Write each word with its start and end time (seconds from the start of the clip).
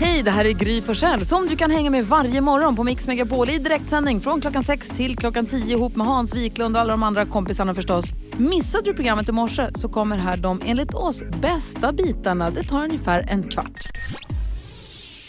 Hej, 0.00 0.22
det 0.22 0.30
här 0.30 0.44
är 0.44 0.52
Gry 0.52 0.80
Forssell 0.80 1.24
som 1.24 1.46
du 1.46 1.56
kan 1.56 1.70
hänga 1.70 1.90
med 1.90 2.04
varje 2.04 2.40
morgon 2.40 2.76
på 2.76 2.84
Mix 2.84 3.06
Megapol 3.06 3.50
i 3.50 3.58
direktsändning 3.58 4.20
från 4.20 4.40
klockan 4.40 4.64
6 4.64 4.88
till 4.88 5.16
klockan 5.16 5.46
10 5.46 5.76
ihop 5.76 5.96
med 5.96 6.06
Hans 6.06 6.34
Wiklund 6.34 6.76
och 6.76 6.80
alla 6.80 6.90
de 6.90 7.02
andra 7.02 7.26
kompisarna 7.26 7.74
förstås. 7.74 8.04
Missade 8.36 8.84
du 8.84 8.94
programmet 8.94 9.28
i 9.28 9.32
morse 9.32 9.68
så 9.74 9.88
kommer 9.88 10.16
här 10.16 10.36
de 10.36 10.60
enligt 10.66 10.94
oss 10.94 11.22
bästa 11.42 11.92
bitarna. 11.92 12.50
Det 12.50 12.62
tar 12.62 12.84
ungefär 12.84 13.26
en 13.30 13.42
kvart. 13.42 13.88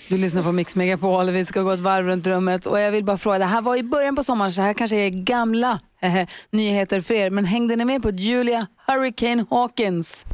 Du 0.09 0.17
lyssnar 0.17 0.43
på 0.43 0.51
Mix 0.51 0.75
Megapol, 0.75 1.31
vi 1.31 1.45
ska 1.45 1.61
gå 1.61 1.71
ett 1.71 1.79
varv 1.79 2.05
runt 2.05 2.27
rummet 2.27 2.65
och 2.65 2.79
jag 2.79 2.91
vill 2.91 3.03
bara 3.03 3.17
fråga, 3.17 3.37
det 3.37 3.45
här 3.45 3.61
var 3.61 3.75
i 3.75 3.83
början 3.83 4.15
på 4.15 4.23
sommaren 4.23 4.51
så 4.51 4.61
här 4.61 4.73
kanske 4.73 4.97
är 4.97 5.09
gamla 5.09 5.79
eh, 6.01 6.27
nyheter 6.51 7.01
för 7.01 7.13
er, 7.13 7.29
men 7.29 7.45
hängde 7.45 7.75
ni 7.75 7.85
med 7.85 8.01
på 8.01 8.09
Julia 8.09 8.67
Hurricane 8.87 9.45
Hawkins 9.49 10.25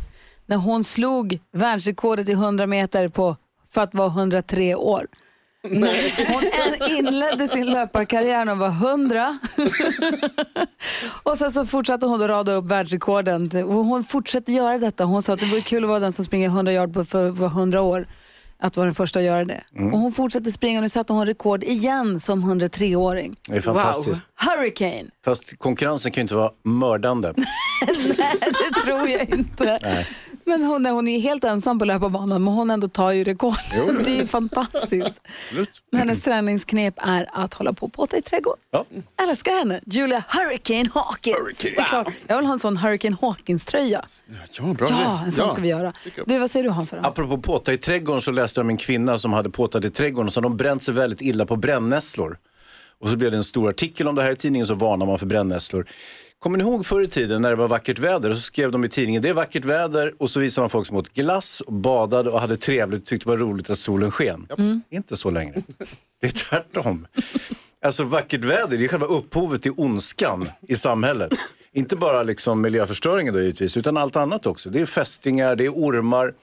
när 0.45 0.57
hon 0.57 0.83
slog 0.83 1.39
världsrekordet 1.53 2.29
i 2.29 2.31
100 2.31 2.67
meter 2.67 3.07
på 3.07 3.37
för 3.73 3.81
att 3.81 3.93
vara 3.95 4.07
103 4.07 4.75
år? 4.75 5.07
Hon 6.27 6.43
en- 6.43 6.97
inledde 6.97 7.47
sin 7.47 7.65
löparkarriär 7.65 8.45
när 8.45 8.51
hon 8.51 8.59
var 8.59 8.69
100 8.69 9.39
och 11.23 11.37
sen 11.37 11.51
så 11.51 11.65
fortsatte 11.65 12.05
hon 12.05 12.21
att 12.21 12.29
rada 12.29 12.53
upp 12.53 12.65
världsrekorden. 12.65 13.49
Hon 13.65 14.03
fortsätter 14.03 14.53
göra 14.53 14.77
detta. 14.79 15.03
Hon 15.03 15.21
sa 15.21 15.33
att 15.33 15.39
det 15.39 15.45
vore 15.45 15.61
kul 15.61 15.83
att 15.83 15.89
vara 15.89 15.99
den 15.99 16.11
som 16.13 16.25
springer 16.25 16.47
100 16.47 16.73
yard 16.73 16.93
på 16.93 17.05
för, 17.05 17.33
för 17.33 17.45
100 17.45 17.81
år. 17.81 18.07
Att 18.63 18.77
vara 18.77 18.85
den 18.85 18.95
första 18.95 19.19
att 19.19 19.25
göra 19.25 19.45
det. 19.45 19.61
Och 19.93 19.99
hon 19.99 20.11
fortsätter 20.13 20.51
springa 20.51 20.79
och 20.79 20.83
nu 20.83 20.89
satte 20.89 21.13
hon 21.13 21.25
rekord 21.25 21.63
igen 21.63 22.19
som 22.19 22.43
103-åring. 22.43 23.35
Det 23.49 23.55
är 23.55 23.61
fantastiskt. 23.61 24.21
Hurricane, 24.35 25.03
Fast 25.25 25.57
konkurrensen 25.59 26.11
kan 26.11 26.21
ju 26.21 26.23
inte 26.23 26.35
vara 26.35 26.51
mördande. 26.63 27.33
det 28.39 28.81
tror 28.85 29.09
jag 29.09 29.29
inte. 29.29 30.05
Men 30.45 30.63
hon, 30.63 30.85
är- 30.85 30.91
hon 30.91 31.07
är 31.07 31.19
helt 31.19 31.43
ensam 31.43 31.79
på 31.79 31.85
löparbanan 31.85 32.43
men 32.43 32.53
hon 32.53 32.71
ändå 32.71 32.87
tar 32.87 33.11
ju 33.11 33.23
rekord. 33.23 33.53
Det 34.05 34.11
är 34.11 34.15
ju 34.15 34.27
fantastiskt. 34.27 35.21
Hennes 35.95 36.21
träningsknep 36.23 36.93
är 36.97 37.27
att 37.33 37.53
hålla 37.53 37.73
på 37.73 37.85
och 37.85 37.93
påta 37.93 38.17
i 38.17 38.21
trädgården. 38.21 38.59
Ja. 38.71 38.85
Älskar 39.23 39.51
henne. 39.51 39.79
Julia 39.85 40.23
Hurricane 40.29 40.89
Hawkins. 40.93 41.57
Det 41.61 41.77
är 41.77 41.83
klart. 41.85 42.07
Jag 42.27 42.37
vill 42.37 42.45
ha 42.45 42.53
en 42.53 42.59
sån 42.59 42.77
Hurricane 42.77 43.15
Hawkins-tröja. 43.21 44.05
Ja, 44.57 44.63
bra 44.73 44.87
Ja, 44.89 45.21
en 45.25 45.31
sån 45.31 45.45
Ja. 45.45 45.51
ska 45.53 45.61
vi 45.61 45.67
göra. 45.67 45.93
Du, 46.25 46.39
vad 46.39 46.51
säger 46.51 46.63
du 46.63 46.69
Hans? 46.69 46.93
Apropå 46.93 47.37
påta 47.37 47.73
i 47.73 47.77
trädgården 47.77 48.21
så 48.21 48.31
läste 48.31 48.59
jag 48.59 48.65
om 48.65 48.69
en 48.69 48.77
kvinna 48.77 49.17
som 49.17 49.33
hade 49.33 49.49
påtat 49.49 49.85
i 49.85 49.89
trädgården 49.89 50.27
och 50.27 50.33
så 50.33 50.37
hade 50.39 50.45
de 50.49 50.57
bränt 50.57 50.83
sig 50.83 50.93
väldigt 50.93 51.21
illa 51.21 51.45
på 51.45 51.55
brännässlor. 51.55 52.37
Och 52.99 53.09
så 53.09 53.15
blev 53.15 53.31
det 53.31 53.37
en 53.37 53.43
stor 53.43 53.69
artikel 53.69 54.07
om 54.07 54.15
det 54.15 54.21
här 54.23 54.31
i 54.31 54.35
tidningen 54.35 54.67
så 54.67 54.73
varnar 54.73 55.05
man 55.05 55.19
för 55.19 55.25
brännässlor. 55.25 55.85
Kommer 56.41 56.57
ni 56.57 56.63
ihåg 56.63 56.85
förr 56.85 57.01
i 57.01 57.07
tiden 57.07 57.41
när 57.41 57.49
det 57.49 57.55
var 57.55 57.67
vackert 57.67 57.99
väder 57.99 58.29
och 58.29 58.35
så 58.35 58.41
skrev 58.41 58.71
de 58.71 58.85
i 58.85 58.89
tidningen 58.89 59.21
det 59.21 59.29
är 59.29 59.33
vackert 59.33 59.65
väder 59.65 60.13
och 60.17 60.29
så 60.29 60.39
visade 60.39 60.63
man 60.63 60.69
folk 60.69 60.87
som 60.87 60.97
åt 60.97 61.13
glass 61.13 61.61
och 61.61 61.73
badade 61.73 62.29
och 62.29 62.39
hade 62.39 62.57
trevligt 62.57 63.01
och 63.01 63.05
tyckte 63.05 63.25
det 63.25 63.29
var 63.29 63.37
roligt 63.37 63.69
att 63.69 63.77
solen 63.77 64.11
sken. 64.11 64.47
Inte 64.89 65.17
så 65.17 65.29
längre. 65.29 65.61
Det 66.21 66.27
är 66.27 66.31
tvärtom. 66.31 67.07
Alltså 67.85 68.03
vackert 68.03 68.43
väder, 68.43 68.77
det 68.77 68.83
är 68.83 68.87
själva 68.87 69.05
upphovet 69.05 69.61
till 69.61 69.71
ondskan 69.77 70.47
i 70.61 70.75
samhället. 70.75 71.31
Inte 71.73 71.95
bara 71.95 72.23
liksom 72.23 72.61
miljöförstöringen 72.61 73.33
då 73.33 73.39
givetvis, 73.41 73.77
utan 73.77 73.97
allt 73.97 74.15
annat 74.15 74.45
också. 74.45 74.69
Det 74.69 74.81
är 74.81 74.85
fästingar, 74.85 75.55
det 75.55 75.65
är 75.65 75.69
ormar, 75.69 76.33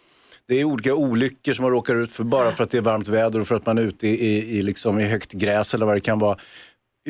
det 0.49 0.61
är 0.61 0.65
olika 0.65 0.95
olyckor 0.95 1.53
som 1.53 1.63
man 1.63 1.73
råkar 1.73 1.95
ut 1.95 2.13
för 2.13 2.25
bara 2.25 2.53
för 2.53 2.65
att 2.65 2.71
det 2.71 2.79
är 2.79 2.83
varmt 2.83 3.09
väder 3.09 3.41
och 3.41 3.49
för 3.49 3.55
att 3.55 3.67
man 3.67 3.79
är 3.79 3.83
ute 3.83 4.09
i, 4.09 4.27
i, 4.27 4.59
i, 4.59 4.63
liksom, 4.63 5.01
i 5.01 5.03
högt 5.05 5.33
gräs 5.33 5.75
eller 5.75 5.87
vad 5.87 5.97
det 5.97 6.01
kan 6.01 6.19
vara. 6.19 6.39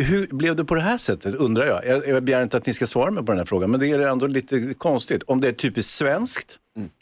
Hur 0.02 0.26
blev 0.26 0.56
det 0.56 0.64
på 0.64 0.74
det 0.74 0.80
här 0.80 0.98
sättet 0.98 1.34
undrar 1.34 1.66
jag. 1.66 1.86
jag. 1.86 2.08
Jag 2.08 2.22
begär 2.22 2.42
inte 2.42 2.56
att 2.56 2.66
ni 2.66 2.74
ska 2.74 2.86
svara 2.86 3.10
mig 3.10 3.24
på 3.24 3.32
den 3.32 3.38
här 3.38 3.44
frågan, 3.44 3.70
men 3.70 3.80
det 3.80 3.90
är 3.90 3.98
ändå 3.98 4.26
lite 4.26 4.74
konstigt. 4.74 5.22
Om 5.22 5.40
det 5.40 5.48
är 5.48 5.52
typiskt 5.52 5.92
svenskt, 5.92 6.58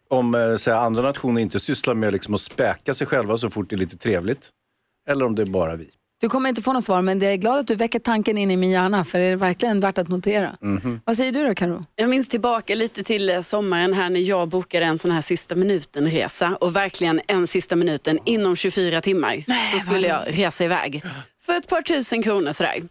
om 0.09 0.35
eh, 0.35 0.57
så 0.57 0.71
här, 0.71 0.79
andra 0.79 1.03
nationer 1.03 1.41
inte 1.41 1.61
sysslar 1.61 1.95
med 1.95 2.13
liksom, 2.13 2.35
att 2.35 2.41
späka 2.41 2.95
sig 2.95 3.07
själva 3.07 3.37
så 3.37 3.51
fort 3.51 3.71
det 3.71 3.77
är 3.77 3.79
lite 3.79 3.97
trevligt. 3.97 4.51
Eller 5.09 5.25
om 5.25 5.35
det 5.35 5.43
är 5.43 5.47
bara 5.47 5.77
vi. 5.77 5.91
Du 6.21 6.29
kommer 6.29 6.49
inte 6.49 6.63
få 6.63 6.73
något 6.73 6.85
svar 6.85 7.03
men 7.03 7.21
jag 7.21 7.33
är 7.33 7.37
glad 7.37 7.59
att 7.59 7.67
du 7.67 7.75
väcker 7.75 7.99
tanken 7.99 8.39
in 8.39 8.51
i 8.51 8.57
min 8.57 8.71
hjärna 8.71 9.05
för 9.05 9.19
det 9.19 9.25
är 9.25 9.37
verkligen 9.37 9.81
värt 9.81 9.99
att 9.99 10.09
notera. 10.09 10.57
Vad 11.05 11.17
säger 11.17 11.33
du 11.33 11.49
då 11.49 11.55
Karo? 11.55 11.85
Jag 11.97 12.11
minns 12.11 12.29
tillbaka 12.29 12.75
lite 12.75 13.03
till 13.03 13.31
eh, 13.31 13.41
sommaren 13.41 13.93
här 13.93 14.11
när 14.11 14.21
jag 14.21 14.49
bokade 14.49 14.87
en 14.87 14.99
sån 14.99 15.11
här 15.11 15.21
sista 15.21 15.55
minuten-resa 15.55 16.57
och 16.61 16.77
verkligen 16.77 17.21
en 17.29 17.47
sista 17.47 17.77
minuten 17.77 18.19
inom 18.25 18.57
24 18.57 19.01
timmar 19.01 19.45
så 19.73 19.79
skulle 19.79 20.09
jag 20.09 20.23
resa 20.27 20.65
iväg. 20.65 21.03
För 21.47 21.57
ett 21.57 21.69
par 21.69 21.83
tusen 21.83 22.23
kronor 22.23 22.53
sådär. 22.53 22.83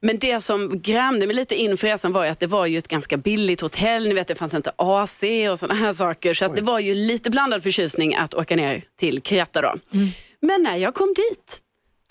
Men 0.00 0.18
det 0.18 0.40
som 0.40 0.78
grämde 0.78 1.26
mig 1.26 1.36
lite 1.36 1.54
inför 1.54 1.86
resan 1.86 2.12
var 2.12 2.24
ju 2.24 2.30
att 2.30 2.40
det 2.40 2.46
var 2.46 2.66
ju 2.66 2.78
ett 2.78 2.88
ganska 2.88 3.16
billigt 3.16 3.60
hotell. 3.60 4.08
Ni 4.08 4.14
vet 4.14 4.28
det 4.28 4.34
fanns 4.34 4.54
inte 4.54 4.72
AC 4.76 5.22
och 5.50 5.58
sådana 5.58 5.80
här 5.80 5.92
saker. 5.92 6.34
Så 6.34 6.48
det 6.48 6.62
var 6.62 6.78
ju 6.78 6.94
lite 6.94 7.30
blandad 7.30 7.62
förtjusning 7.62 8.14
att 8.14 8.34
åka 8.34 8.56
ner 8.56 8.84
till 8.96 9.20
Kreta 9.20 9.62
då. 9.62 9.74
Men 10.40 10.62
när 10.62 10.76
jag 10.76 10.94
kom 10.94 11.14
dit, 11.16 11.60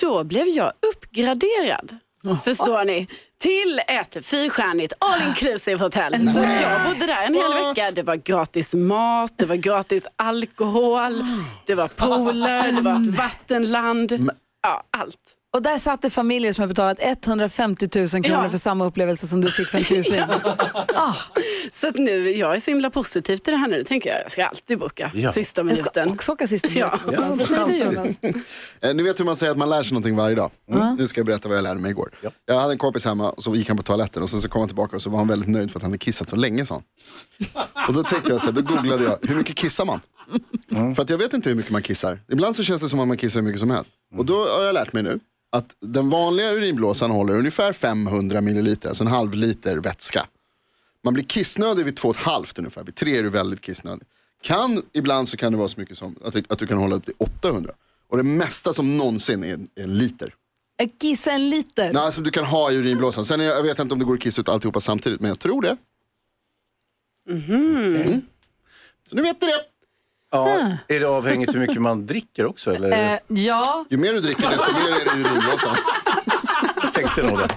då 0.01 0.23
blev 0.23 0.47
jag 0.47 0.71
uppgraderad. 0.91 1.97
Förstår 2.43 2.85
ni? 2.85 3.07
Till 3.39 3.81
ett 3.87 4.25
fyrstjärnigt 4.25 4.93
all 4.99 5.21
inclusive 5.27 5.79
hotell. 5.83 6.29
Så 6.33 6.39
att 6.39 6.61
jag 6.61 6.83
bodde 6.87 7.05
där 7.05 7.21
en 7.25 7.33
hel 7.35 7.53
vecka. 7.53 7.91
Det 7.91 8.03
var 8.03 8.15
gratis 8.15 8.73
mat, 8.73 9.33
det 9.37 9.45
var 9.45 9.55
gratis 9.55 10.07
alkohol, 10.15 11.23
det 11.65 11.75
var 11.75 11.87
pooler, 11.87 12.71
det 12.71 12.81
var 12.81 13.01
ett 13.01 13.17
vattenland. 13.17 14.29
Ja, 14.63 14.83
allt. 14.97 15.17
Och 15.56 15.62
där 15.62 15.78
satt 15.78 16.02
det 16.02 16.09
familjer 16.09 16.53
som 16.53 16.62
har 16.62 16.68
betalat 16.68 16.97
150 17.02 17.90
000 17.96 18.08
kronor 18.08 18.25
Ja. 18.44 18.50
för 18.50 18.58
samma 18.58 18.86
upplevelse 18.86 19.28
som 19.28 19.41
du 19.41 19.52
fick 19.52 19.68
för 19.68 19.78
en 19.78 19.84
tusing. 19.84 20.19
ah, 20.96 21.14
Så 21.74 21.88
att 21.88 21.96
nu, 21.97 22.31
jag 22.31 22.56
är 22.56 22.59
så 22.59 22.72
himla 22.72 22.90
positiv 22.90 23.38
till 23.38 23.52
det 23.53 23.58
här 23.58 23.68
nu. 23.68 23.78
Nu 23.78 23.84
tänker 23.84 24.09
jag, 24.09 24.22
jag 24.24 24.31
ska 24.31 24.46
alltid 24.46 24.80
boka 24.80 25.12
Ja. 25.14 25.31
sista 25.31 25.62
jag 25.62 25.78
ska 25.78 25.84
minuten. 25.84 26.09
också 26.09 26.31
åka 26.31 26.47
sista 26.47 26.68
Ja. 26.74 27.00
minuten. 27.06 27.38
Vad 27.38 27.47
säger 27.47 27.68
du 27.68 27.96
Jonas? 27.96 28.08
Eh, 28.81 28.94
Ni 28.94 29.03
vet 29.03 29.19
hur 29.19 29.25
man 29.25 29.36
säger 29.36 29.52
att 29.52 29.58
man 29.58 29.69
lär 29.69 29.84
sig 29.84 29.94
någonting 29.94 30.16
varje 30.16 30.36
dag. 30.36 30.52
Nu 30.97 31.08
ska 31.08 31.19
jag 31.19 31.25
berätta 31.25 31.47
vad 31.50 31.58
jag 31.58 31.64
lärde 31.64 31.80
mig 31.80 31.91
igår. 31.91 32.09
Jag 32.46 32.59
hade 32.59 32.72
en 32.74 32.78
kompis 32.78 33.06
hemma 33.06 33.30
och 33.30 33.44
så 33.44 33.56
gick 33.56 33.68
han 33.68 33.78
på 33.78 33.84
toaletten 33.84 34.24
och 34.24 34.30
sen 34.30 34.41
så 34.41 34.50
kom 34.50 34.59
han 34.62 34.70
tillbaka 34.70 34.96
och 34.96 35.02
så 35.02 35.09
var 35.09 35.18
han 35.18 35.28
väldigt 35.28 35.50
nöjd 35.50 35.72
för 35.72 35.80
att 35.80 35.84
han 35.84 35.91
hade 35.91 35.97
kissat 35.97 36.30
så 36.30 36.35
länge 36.35 36.66
sa 36.66 36.74
han. 36.75 36.84
Och 37.88 37.94
då 37.94 38.03
tänkte 38.03 38.31
jag 38.31 38.41
så 38.41 38.46
här, 38.46 38.53
då 38.53 38.62
googlade 38.62 39.03
jag, 39.03 39.18
hur 39.30 39.35
mycket 39.35 39.56
kissar 39.56 39.85
man? 39.85 40.00
För 40.96 41.03
att 41.03 41.09
jag 41.09 41.18
vet 41.18 41.34
inte 41.34 41.50
hur 41.50 41.56
mycket 41.56 41.72
man 41.72 41.81
kissar. 41.81 42.20
Ibland 42.31 42.56
så 42.56 42.64
känns 42.64 42.81
det 42.81 42.90
som 42.90 43.00
att 43.00 43.08
man 43.08 43.18
kissar 43.18 43.40
hur 43.40 43.46
mycket 43.46 43.59
som 43.59 43.70
helst. 43.70 43.91
Och 44.18 44.25
då 44.25 44.47
har 44.47 44.62
jag 44.63 44.74
lärt 44.74 44.94
mig 44.94 45.03
nu 45.03 45.19
att 45.50 45.75
den 45.79 46.09
vanliga 46.09 46.51
urinblåsan 46.51 47.12
håller 47.12 47.34
ungefär 47.38 47.74
500 47.74 48.41
milliliter, 48.41 48.90
alltså 48.90 49.03
en 49.03 49.07
halv 49.07 49.34
liter 49.34 49.78
vätska. 49.78 50.25
Man 51.03 51.13
blir 51.13 51.24
kissnödig 51.24 51.85
vid 51.85 51.96
två 51.96 52.09
och 52.09 52.16
ett 52.16 52.22
halvt 52.22 52.57
ungefär, 52.59 52.84
vid 52.84 52.96
tre 52.96 53.18
är 53.18 53.23
du 53.23 53.29
väldigt 53.29 53.62
kissnödig. 53.62 54.07
Kan, 54.41 54.84
ibland 54.94 55.29
så 55.29 55.38
kan 55.38 55.52
det 55.52 55.57
vara 55.57 55.68
så 55.68 55.79
mycket 55.79 55.97
som 55.97 56.16
att, 56.25 56.34
du- 56.34 56.44
att 56.50 56.59
du 56.59 56.68
kan 56.68 56.78
hålla 56.78 56.96
upp 56.96 57.06
till 57.06 57.13
800. 57.18 57.73
Och 58.09 58.18
det 58.18 58.23
mesta 58.23 58.73
som 58.73 58.97
någonsin 58.97 59.44
är 59.44 59.53
är 59.53 59.84
en 59.84 59.97
liter. 59.97 60.34
Jag 60.78 60.90
kissar 61.00 61.31
en 61.31 61.50
liter. 61.50 61.94
Nej, 61.94 62.13
som 62.13 62.23
du 62.23 62.29
kan 62.29 62.46
ha 62.46 62.72
i 62.72 62.75
urinblåsan. 62.75 63.25
Sen 63.25 63.41
är, 63.41 63.46
jag 63.46 63.57
jag 63.57 63.63
vet 63.63 63.79
inte 63.79 63.94
om 63.94 64.00
det 64.00 64.06
går 64.06 64.13
att 64.13 64.22
kissa 64.22 64.41
ut 64.41 64.50
alltihopa 64.50 64.79
samtidigt, 64.79 65.19
men 65.19 65.28
jag 65.28 65.40
tror 65.40 65.62
det. 65.62 65.78
Mm. 67.29 68.22
Så 69.09 69.16
nu 69.16 69.22
vet 69.22 69.41
ni 69.41 69.47
det. 69.47 69.66
Ja, 70.33 70.77
är 70.88 70.99
det 70.99 71.05
avhängigt 71.05 71.55
hur 71.55 71.59
mycket 71.59 71.81
man 71.81 72.05
dricker 72.05 72.45
också? 72.45 72.75
Eller? 72.75 73.13
Eh, 73.13 73.19
ja, 73.27 73.85
Ju 73.89 73.97
mer 73.97 74.13
du 74.13 74.19
dricker, 74.19 74.49
desto 74.49 74.73
mer 74.73 74.91
är 74.91 75.05
det. 75.05 75.79
Jag 76.81 76.94
tänkte 76.94 77.23
nog 77.23 77.39
det. 77.39 77.47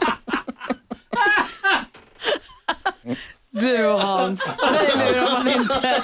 du 3.51 3.85
Hans. 3.85 4.57
Det 4.57 5.13
lurar 5.13 5.33
man 5.33 5.49
inte. 5.49 6.03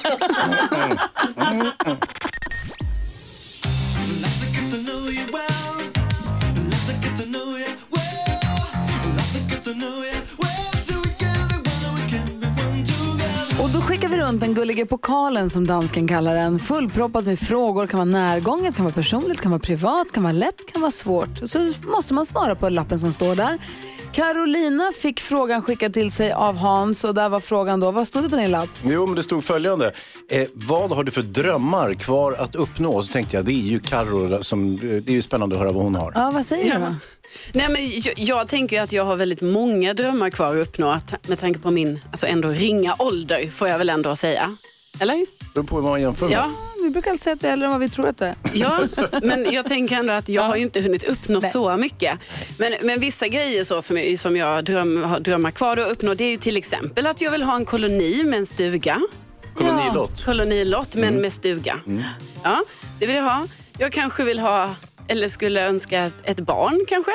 Runt 14.32 14.40
den 14.40 14.54
gulliga 14.54 14.86
pokalen 14.86 15.50
som 15.50 15.66
dansken 15.66 16.08
kallar 16.08 16.34
den. 16.34 16.58
Fullproppad 16.58 17.26
med 17.26 17.38
frågor. 17.38 17.86
kan 17.86 17.98
vara 17.98 18.10
närgånget, 18.10 18.76
kan 18.76 18.84
vara 18.84 18.94
personligt, 18.94 19.40
kan 19.40 19.50
vara 19.50 19.60
privat, 19.60 20.12
kan 20.12 20.22
vara 20.22 20.32
lätt, 20.32 20.72
kan 20.72 20.80
vara 20.80 20.90
svårt. 20.90 21.50
Så 21.50 21.72
måste 21.86 22.14
man 22.14 22.26
svara 22.26 22.54
på 22.54 22.68
lappen 22.68 22.98
som 22.98 23.12
står 23.12 23.34
där. 23.34 23.58
Carolina 24.12 24.92
fick 25.02 25.20
frågan 25.20 25.62
skickad 25.62 25.94
till 25.94 26.12
sig 26.12 26.32
av 26.32 26.56
Hans 26.56 27.04
och 27.04 27.14
där 27.14 27.28
var 27.28 27.40
frågan 27.40 27.80
då, 27.80 27.90
vad 27.90 28.08
stod 28.08 28.22
det 28.22 28.28
på 28.28 28.36
din 28.36 28.50
lapp? 28.50 28.68
Jo, 28.84 29.06
men 29.06 29.16
det 29.16 29.22
stod 29.22 29.44
följande. 29.44 29.92
Eh, 30.30 30.48
vad 30.52 30.92
har 30.92 31.04
du 31.04 31.10
för 31.10 31.22
drömmar 31.22 31.94
kvar 31.94 32.32
att 32.32 32.54
uppnå? 32.54 33.02
Så 33.02 33.12
tänkte 33.12 33.36
jag, 33.36 33.44
det 33.44 33.52
är 33.52 33.54
ju 33.54 33.80
Carro 33.80 34.42
som, 34.44 34.72
eh, 34.74 34.78
det 34.80 35.12
är 35.12 35.14
ju 35.14 35.22
spännande 35.22 35.54
att 35.54 35.60
höra 35.60 35.72
vad 35.72 35.84
hon 35.84 35.94
har. 35.94 36.12
Ja, 36.14 36.30
vad 36.30 36.44
säger 36.44 36.74
du? 36.74 36.80
då? 36.80 36.94
Nej, 37.52 37.68
men 37.68 38.00
jag, 38.00 38.18
jag 38.18 38.48
tänker 38.48 38.76
ju 38.76 38.82
att 38.82 38.92
jag 38.92 39.04
har 39.04 39.16
väldigt 39.16 39.40
många 39.40 39.94
drömmar 39.94 40.30
kvar 40.30 40.56
att 40.56 40.68
uppnå 40.68 40.90
att, 40.90 41.28
med 41.28 41.38
tanke 41.38 41.58
på 41.58 41.70
min 41.70 42.00
alltså 42.10 42.26
ändå 42.26 42.48
ringa 42.48 42.96
ålder 42.98 43.50
får 43.50 43.68
jag 43.68 43.78
väl 43.78 43.90
ändå 43.90 44.16
säga. 44.16 44.56
Eller? 45.00 45.16
Det 45.16 45.54
beror 45.54 45.64
på 45.64 45.76
hur 45.76 45.82
man 45.82 46.00
jämför 46.00 46.28
med. 46.28 46.34
Ja, 46.38 46.50
Vi 46.84 46.90
brukar 46.90 47.10
alltid 47.10 47.22
säga 47.22 47.34
att 47.34 47.40
du 47.40 47.46
är 47.46 47.52
äldre 47.52 47.66
än 47.66 47.72
vad 47.72 47.80
vi 47.80 47.88
tror 47.88 48.08
att 48.08 48.18
du 48.18 48.24
är. 48.24 48.34
ja, 48.52 48.80
men 49.22 49.52
jag 49.52 49.66
tänker 49.66 49.96
ändå 49.96 50.12
att 50.12 50.28
jag 50.28 50.42
har 50.42 50.56
ju 50.56 50.62
inte 50.62 50.80
hunnit 50.80 51.04
uppnå 51.04 51.40
så 51.40 51.76
mycket. 51.76 52.18
Men, 52.58 52.74
men 52.82 53.00
vissa 53.00 53.28
grejer 53.28 53.64
så 53.64 53.82
som 53.82 53.96
jag, 53.98 54.18
som 54.18 54.36
jag 54.36 54.64
dröm, 54.64 55.02
har 55.02 55.20
drömmar 55.20 55.50
kvar 55.50 55.76
att 55.76 55.92
uppnå 55.92 56.14
det 56.14 56.24
är 56.24 56.30
ju 56.30 56.36
till 56.36 56.56
exempel 56.56 57.06
att 57.06 57.20
jag 57.20 57.30
vill 57.30 57.42
ha 57.42 57.56
en 57.56 57.64
koloni 57.64 58.24
med 58.24 58.38
en 58.38 58.46
stuga. 58.46 59.00
Kolonilott. 59.54 60.24
Kolonilott 60.24 60.94
men 60.96 61.14
med 61.14 61.32
stuga. 61.32 61.80
Ja, 62.42 62.64
det 62.98 63.06
vill 63.06 63.16
jag 63.16 63.22
ha. 63.22 63.46
Jag 63.78 63.92
kanske 63.92 64.24
vill 64.24 64.38
ha, 64.38 64.74
eller 65.08 65.28
skulle 65.28 65.66
önska 65.66 66.10
ett 66.24 66.40
barn 66.40 66.84
kanske. 66.88 67.12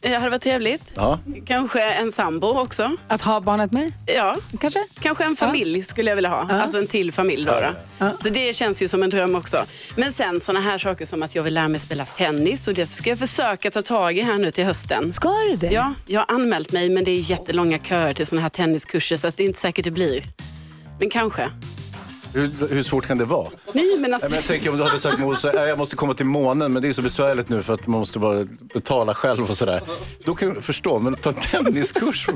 Det 0.00 0.14
hade 0.14 0.30
varit 0.30 0.42
trevligt. 0.42 0.92
Ja. 0.96 1.18
Kanske 1.46 1.82
en 1.90 2.12
sambo 2.12 2.46
också. 2.46 2.96
Att 3.08 3.22
ha 3.22 3.40
barnet 3.40 3.72
med? 3.72 3.92
Ja, 4.06 4.36
Kanske? 4.60 4.84
kanske 5.00 5.24
en 5.24 5.36
familj 5.36 5.82
skulle 5.82 6.10
jag 6.10 6.16
vilja 6.16 6.30
ha. 6.30 6.48
Alltså 6.52 6.78
en 6.78 6.86
till 6.86 7.12
familj 7.12 7.44
då. 7.46 7.52
då. 7.98 8.10
Så 8.20 8.28
det 8.28 8.56
känns 8.56 8.82
ju 8.82 8.88
som 8.88 9.02
en 9.02 9.10
dröm 9.10 9.34
också. 9.34 9.64
Men 9.96 10.12
sen 10.12 10.40
såna 10.40 10.60
här 10.60 10.78
saker 10.78 11.06
som 11.06 11.22
att 11.22 11.34
jag 11.34 11.42
vill 11.42 11.54
lära 11.54 11.68
mig 11.68 11.80
spela 11.80 12.04
tennis 12.04 12.68
och 12.68 12.74
det 12.74 12.86
ska 12.86 13.10
jag 13.10 13.18
försöka 13.18 13.70
ta 13.70 13.82
tag 13.82 14.18
i 14.18 14.22
här 14.22 14.38
nu 14.38 14.50
till 14.50 14.64
hösten. 14.64 15.12
Ska 15.12 15.28
du 15.50 15.56
det? 15.56 15.72
Ja, 15.72 15.94
jag 16.06 16.20
har 16.20 16.34
anmält 16.34 16.72
mig 16.72 16.88
men 16.88 17.04
det 17.04 17.10
är 17.10 17.30
jättelånga 17.30 17.78
köer 17.78 18.14
till 18.14 18.26
såna 18.26 18.40
här 18.42 18.48
tenniskurser 18.48 19.16
så 19.16 19.28
att 19.28 19.36
det 19.36 19.42
är 19.42 19.46
inte 19.46 19.60
säkert 19.60 19.84
det 19.84 19.90
blir. 19.90 20.22
Men 20.98 21.10
kanske. 21.10 21.50
Hur, 22.34 22.50
hur 22.70 22.82
svårt 22.82 23.06
kan 23.06 23.18
det 23.18 23.24
vara? 23.24 23.48
Nej 23.72 23.86
men 23.92 24.02
Nej, 24.02 24.12
alltså. 24.12 24.28
men 24.28 24.36
jag 24.36 24.44
tänker 24.44 24.70
om 24.70 24.78
du 24.78 24.84
hade 24.84 25.00
sagt 25.00 25.18
Mose, 25.18 25.52
"Nej, 25.54 25.68
jag 25.68 25.78
måste 25.78 25.96
komma 25.96 26.14
till 26.14 26.26
månen 26.26 26.72
men 26.72 26.82
det 26.82 26.88
är 26.88 26.92
så 26.92 27.02
besvärligt 27.02 27.48
nu 27.48 27.62
för 27.62 27.74
att 27.74 27.86
man 27.86 27.98
måste 28.00 28.18
bara 28.18 28.44
betala 28.74 29.14
själv 29.14 29.50
och 29.50 29.56
sådär. 29.56 29.82
Då 30.24 30.34
kan 30.34 30.48
jag 30.48 30.64
förstå, 30.64 30.98
men 30.98 31.16
ta 31.16 31.28
en 31.30 31.34
tenniskurs, 31.64 32.26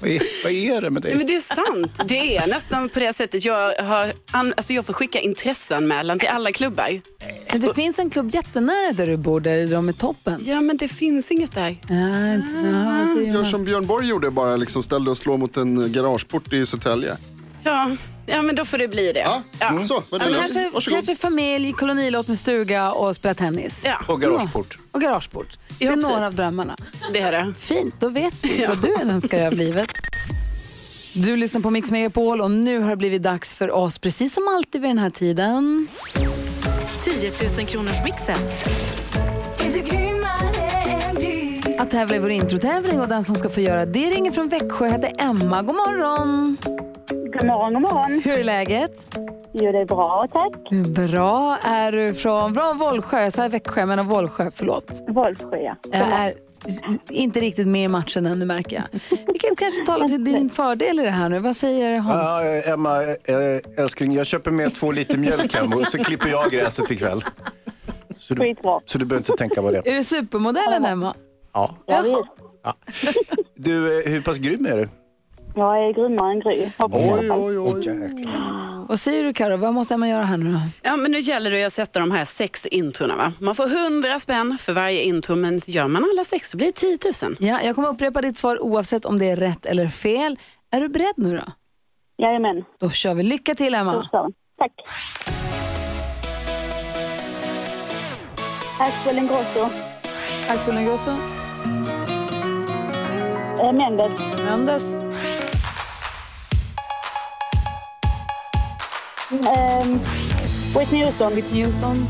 vad 0.00 0.10
är, 0.10 0.22
vad 0.44 0.52
är 0.52 0.80
det 0.80 0.90
med 0.90 1.02
Nej, 1.04 1.14
men 1.16 1.26
dig? 1.26 1.26
det 1.26 1.36
är 1.36 1.54
sant. 1.66 2.08
Det 2.08 2.36
är 2.36 2.46
nästan 2.46 2.88
på 2.88 2.98
det 2.98 3.12
sättet. 3.12 3.44
Jag, 3.44 3.74
har, 3.82 4.12
alltså 4.32 4.72
jag 4.72 4.86
får 4.86 4.92
skicka 4.92 5.20
intresseanmälan 5.20 6.18
till 6.18 6.28
alla 6.28 6.52
klubbar. 6.52 7.00
Men 7.52 7.60
det 7.60 7.74
finns 7.74 7.98
en 7.98 8.10
klubb 8.10 8.30
jättenära 8.34 8.92
där 8.92 9.06
du 9.06 9.16
bor 9.16 9.40
där 9.40 9.66
de 9.66 9.88
är 9.88 9.92
toppen. 9.92 10.40
Ja, 10.44 10.60
men 10.60 10.76
det 10.76 10.88
finns 10.88 11.30
inget 11.30 11.52
där. 11.54 11.76
Ja, 11.88 12.34
inte 12.34 12.48
så. 12.48 12.66
Ja, 12.66 13.32
Gör 13.32 13.44
som 13.44 13.64
Björn 13.64 13.86
Borg 13.86 14.08
gjorde, 14.08 14.30
bara 14.30 14.56
liksom 14.56 14.82
ställde 14.82 15.10
och 15.10 15.16
slå 15.16 15.36
mot 15.36 15.56
en 15.56 15.92
garageport 15.92 16.52
i 16.52 16.66
Södertälje. 16.66 17.16
Ja, 17.64 17.90
ja, 18.30 18.42
men 18.42 18.54
då 18.54 18.64
får 18.64 18.78
det 18.78 18.88
bli 18.88 19.12
det. 19.12 19.20
Ja, 19.20 19.42
Ja. 19.60 19.84
så. 19.84 20.02
Vad 20.10 20.20
Så 20.20 20.28
är 20.28 20.32
det? 20.32 20.38
kanske, 20.38 20.70
Varsågod. 20.70 20.96
kanske 20.96 21.16
familj, 21.16 21.72
kolonilott 21.72 22.28
med 22.28 22.38
stuga 22.38 22.92
och 22.92 23.16
spela 23.16 23.34
tennis. 23.34 23.82
Ja, 23.86 23.98
Och 24.08 24.20
garageport. 24.20 24.78
Och 24.92 25.00
garageport. 25.00 25.58
Det 25.78 25.84
Ja, 25.84 25.92
är 25.92 25.96
några 25.96 26.26
av 26.26 26.34
drömmarna. 26.34 26.76
det 27.12 27.18
är 27.20 27.32
det. 27.32 27.54
Fint, 27.58 27.94
då 28.00 28.08
vet 28.08 28.34
vi 28.44 28.66
vad 28.66 28.82
du 28.82 28.94
önskar 29.10 29.38
dig 29.38 29.46
av 29.46 29.52
livet. 29.52 29.88
Du 31.12 31.36
lyssnar 31.36 31.60
på 31.60 31.70
Mix 31.70 31.90
Megapol 31.90 32.40
och 32.40 32.50
nu 32.50 32.78
har 32.78 32.90
det 32.90 32.96
blivit 32.96 33.22
dags 33.22 33.54
för 33.54 33.70
oss, 33.70 33.98
precis 33.98 34.34
som 34.34 34.48
alltid 34.48 34.80
vid 34.80 34.90
den 34.90 34.98
här 34.98 35.10
tiden. 35.10 35.88
10 37.04 37.30
000 37.58 37.66
kronors 37.66 37.96
mixen. 38.04 38.38
Att 41.78 41.90
tävla 41.90 42.16
i 42.16 42.18
vår 42.18 42.30
introtävling 42.30 43.00
och 43.00 43.08
den 43.08 43.24
som 43.24 43.36
ska 43.36 43.48
få 43.48 43.60
göra 43.60 43.86
det 43.86 44.10
ringer 44.10 44.30
från 44.30 44.48
Växjö 44.48 44.88
heter 44.88 45.12
Emma. 45.18 45.62
God 45.62 45.74
morgon! 45.76 46.56
God 47.32 47.46
morgon, 47.46 47.72
god 47.74 47.82
morgon. 47.82 48.20
Hur 48.24 48.38
är 48.38 48.44
läget? 48.44 49.16
Jo, 49.52 49.72
det 49.72 49.78
är 49.78 49.84
bra, 49.84 50.26
tack. 50.32 50.70
Bra. 51.10 51.58
Är 51.64 51.92
du 51.92 52.14
från, 52.14 52.54
från 52.54 52.78
Vollsjö? 52.78 53.20
Jag 53.22 53.32
sa 53.32 53.48
Växjö, 53.48 53.86
men 53.86 54.08
Vollsjö, 54.08 54.50
förlåt. 54.54 55.02
Vollsjö, 55.08 55.56
ja. 55.58 55.76
Jag 55.92 56.00
är 56.00 56.34
inte 57.10 57.40
riktigt 57.40 57.66
med 57.68 57.84
i 57.84 57.88
matchen 57.88 58.26
ännu 58.26 58.44
märker 58.44 58.76
jag. 58.76 59.00
Vilket 59.26 59.58
kanske 59.58 59.86
talar 59.86 60.06
till 60.08 60.24
din 60.24 60.50
fördel 60.50 61.00
i 61.00 61.02
det 61.02 61.10
här 61.10 61.28
nu. 61.28 61.38
Vad 61.38 61.56
säger 61.56 61.98
Hans? 61.98 62.28
Ja, 62.28 62.72
Emma, 62.72 63.02
eh, 63.02 63.82
älskling, 63.84 64.12
jag 64.12 64.26
köper 64.26 64.50
med 64.50 64.74
två 64.74 64.92
liter 64.92 65.18
mjölk 65.18 65.54
hem 65.54 65.72
och 65.72 65.86
så 65.86 65.98
klipper 65.98 66.28
jag 66.28 66.50
gräset 66.50 66.90
ikväll. 66.90 67.24
Så 68.18 68.34
du, 68.34 68.40
Skitbra. 68.40 68.80
så 68.86 68.98
du 68.98 69.04
behöver 69.04 69.20
inte 69.30 69.36
tänka 69.44 69.62
på 69.62 69.70
det. 69.70 69.78
Är 69.78 69.94
det 69.94 70.04
supermodellen 70.04 70.84
Emma? 70.84 71.14
Ja. 71.52 71.70
Ja, 71.86 72.02
visst. 72.02 72.74
Du, 73.54 74.02
eh, 74.02 74.10
hur 74.12 74.20
pass 74.22 74.36
grym 74.38 74.66
är 74.66 74.76
du? 74.76 74.88
Jag 75.54 75.88
är 75.88 75.92
grymmare 75.92 76.32
än 76.32 76.40
Gry. 76.40 76.70
Hoppas 76.78 77.00
jag. 77.00 77.44
Oj, 77.44 77.58
oj, 77.58 77.90
oj. 77.90 78.26
Vad 78.88 79.00
säger 79.00 79.24
du 79.24 79.32
Karo? 79.32 79.56
Vad 79.56 79.74
måste 79.74 79.94
Emma 79.94 80.08
göra 80.08 80.24
här 80.24 80.36
nu 80.36 80.52
då? 80.52 80.60
Ja, 80.82 80.96
men 80.96 81.10
nu 81.10 81.20
gäller 81.20 81.50
det 81.50 81.64
att 81.64 81.72
sätta 81.72 82.00
de 82.00 82.10
här 82.10 82.24
sex 82.24 82.66
introna. 82.66 83.16
Va? 83.16 83.32
Man 83.38 83.54
får 83.54 83.84
100 83.84 84.20
spänn 84.20 84.58
för 84.60 84.72
varje 84.72 85.02
intro, 85.02 85.36
men 85.36 85.58
gör 85.66 85.88
man 85.88 86.04
alla 86.12 86.24
sex 86.24 86.50
så 86.50 86.56
blir 86.56 86.66
det 86.66 86.72
10 86.72 86.98
000. 87.28 87.36
Ja, 87.40 87.60
jag 87.62 87.74
kommer 87.74 87.88
upprepa 87.88 88.20
ditt 88.20 88.36
svar 88.38 88.62
oavsett 88.62 89.04
om 89.04 89.18
det 89.18 89.30
är 89.30 89.36
rätt 89.36 89.66
eller 89.66 89.88
fel. 89.88 90.38
Är 90.70 90.80
du 90.80 90.88
beredd 90.88 91.14
nu 91.16 91.36
då? 91.36 91.52
Jajamän. 92.24 92.64
Då 92.80 92.90
kör 92.90 93.14
vi. 93.14 93.22
Lycka 93.22 93.54
till 93.54 93.74
Emma. 93.74 94.00
vi. 94.00 94.08
Tack. 94.58 94.72
Axel 98.78 99.18
Ingrosso. 99.18 99.68
Axel 100.48 100.78
Ingrosso. 100.78 101.39
Eh, 103.62 103.72
Mendes. 103.72 104.12
Mendes. 104.44 104.84
Ehm, 109.30 110.00
Whitney 110.78 111.04
Houston. 111.04 111.34
Whitney 111.34 111.64
Houston. 111.64 112.06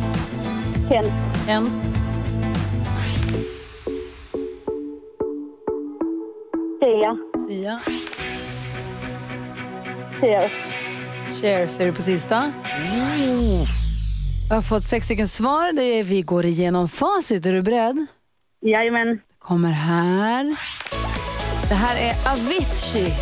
Kent. 0.88 1.12
Kent. 1.46 1.68
Sia. 6.80 7.16
Sia. 7.48 7.80
Cher. 10.20 10.50
Cher 11.40 11.66
säger 11.66 11.86
du 11.90 11.92
på 11.96 12.02
sista. 12.02 12.52
Jag 14.48 14.56
har 14.56 14.62
fått 14.62 14.82
sex 14.84 15.04
stycken 15.04 15.28
svar. 15.28 15.72
Det 15.72 15.82
är, 15.82 16.04
vi 16.04 16.22
går 16.22 16.44
igenom 16.46 16.88
facit. 16.88 17.46
Är 17.46 17.52
du 17.52 17.62
beredd? 17.62 18.06
Jajamän. 18.62 19.20
Kommer 19.38 19.70
här. 19.70 20.56
Det 21.70 21.76
här 21.76 21.96
är 21.96 22.14
Avicii. 22.32 23.14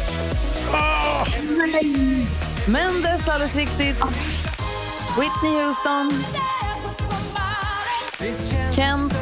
Mendes, 2.67 3.29
alldeles 3.29 3.57
riktigt. 3.57 3.97
Whitney 5.19 5.65
Houston. 5.65 6.25
Kent. 8.77 9.13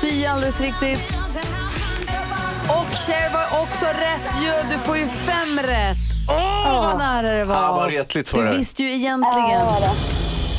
Sia, 0.00 0.32
alldeles 0.32 0.60
riktigt. 0.60 1.00
Och 2.68 2.96
Cher 2.96 3.32
var 3.32 3.62
också 3.62 3.86
rätt 3.86 4.42
ju. 4.42 4.52
Du 4.70 4.78
får 4.78 4.96
ju 4.96 5.08
fem 5.08 5.58
rätt. 5.62 5.96
Åh, 6.28 6.82
vad 6.82 6.98
nära 6.98 7.32
det 7.38 7.44
var. 7.44 7.56
Ah, 7.56 7.72
vad 7.72 7.90
retligt 7.90 8.28
för 8.28 8.38
Du 8.38 8.44
dig. 8.44 8.56
visste 8.58 8.82
ju 8.82 8.92
egentligen. 8.94 9.66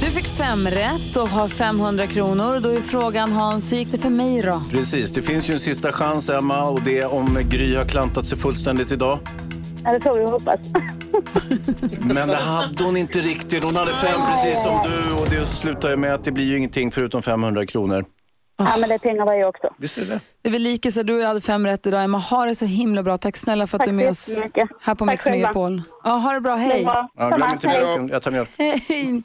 Du 0.10 0.16
fick 0.16 0.28
fem 0.28 0.68
rätt 0.68 1.18
och 1.18 1.28
har 1.30 1.48
500 1.48 2.08
kronor. 2.08 2.60
Då 2.60 2.70
är 2.70 2.80
frågan 2.80 3.32
Hans, 3.32 3.72
hur 3.72 3.78
gick 3.78 3.92
det 3.92 3.98
för 3.98 4.10
mig 4.10 4.42
då? 4.42 4.62
Precis, 4.72 5.12
det 5.12 5.22
finns 5.22 5.50
ju 5.50 5.54
en 5.54 5.60
sista 5.60 5.92
chans 5.92 6.30
Emma 6.30 6.70
och 6.70 6.82
det 6.82 7.00
är 7.00 7.14
om 7.14 7.40
Gry 7.50 7.76
har 7.76 7.86
klantat 7.86 8.26
sig 8.26 8.38
fullständigt 8.38 8.92
idag. 8.92 9.20
Ja, 9.84 9.94
det 9.94 10.02
får 10.02 10.16
vi 10.16 10.24
hoppas. 10.26 10.60
Men 12.14 12.28
det 12.28 12.36
hade 12.36 12.84
hon 12.84 12.98
inte 12.98 13.20
riktigt. 13.20 13.64
Hon 13.64 13.76
hade 13.76 13.92
fem 13.94 14.22
precis 14.32 14.64
som 14.64 14.80
du 14.92 15.14
och 15.14 15.30
det 15.30 15.46
slutar 15.46 15.90
ju 15.90 15.96
med 15.98 16.14
att 16.14 16.24
det 16.24 16.32
blir 16.32 16.46
ju 16.46 16.58
ingenting 16.58 16.92
förutom 16.92 17.22
500 17.22 17.66
kronor. 17.66 18.06
Ja, 18.58 18.76
men 18.80 18.90
det 18.90 18.96
är 18.96 19.00
pengar 19.00 19.26
det 19.38 19.46
också. 19.46 19.74
Visst 19.78 19.98
är 19.98 20.02
det 20.02 20.08
det? 20.08 20.20
Det 20.42 20.50
är 20.50 20.54
väl 20.54 20.62
lika 20.62 20.92
så 20.92 21.04
du 21.04 21.24
hade 21.24 21.42
fem 21.42 21.66
rätt 21.66 21.88
idag. 21.88 22.04
Emma, 22.04 22.18
ha 22.18 22.46
det 22.46 22.56
så 22.56 22.66
himla 22.66 23.04
bra. 23.04 23.18
Tack 23.18 23.38
snälla 23.38 23.68
för 23.68 23.78
att 23.78 23.80
Tack 23.80 23.86
du 23.88 23.92
är 23.92 23.96
med 23.96 24.10
oss 24.10 24.30
jättemycket. 24.30 24.70
här 24.82 24.96
på 24.96 25.06
Mix. 25.06 25.26
Megapol. 25.26 25.82
Ja, 26.04 26.10
ha 26.10 26.34
det 26.34 26.42
bra, 26.42 26.56
Det 26.56 26.62
hej. 26.62 26.84
bra. 26.86 27.10
Ja, 27.18 27.30
glöm 27.30 27.50
inte 27.54 27.68
mjölken. 27.68 28.08
Jag 28.10 28.22
tar 28.22 28.32
mjölk. 28.32 28.50
Hej. 28.58 29.24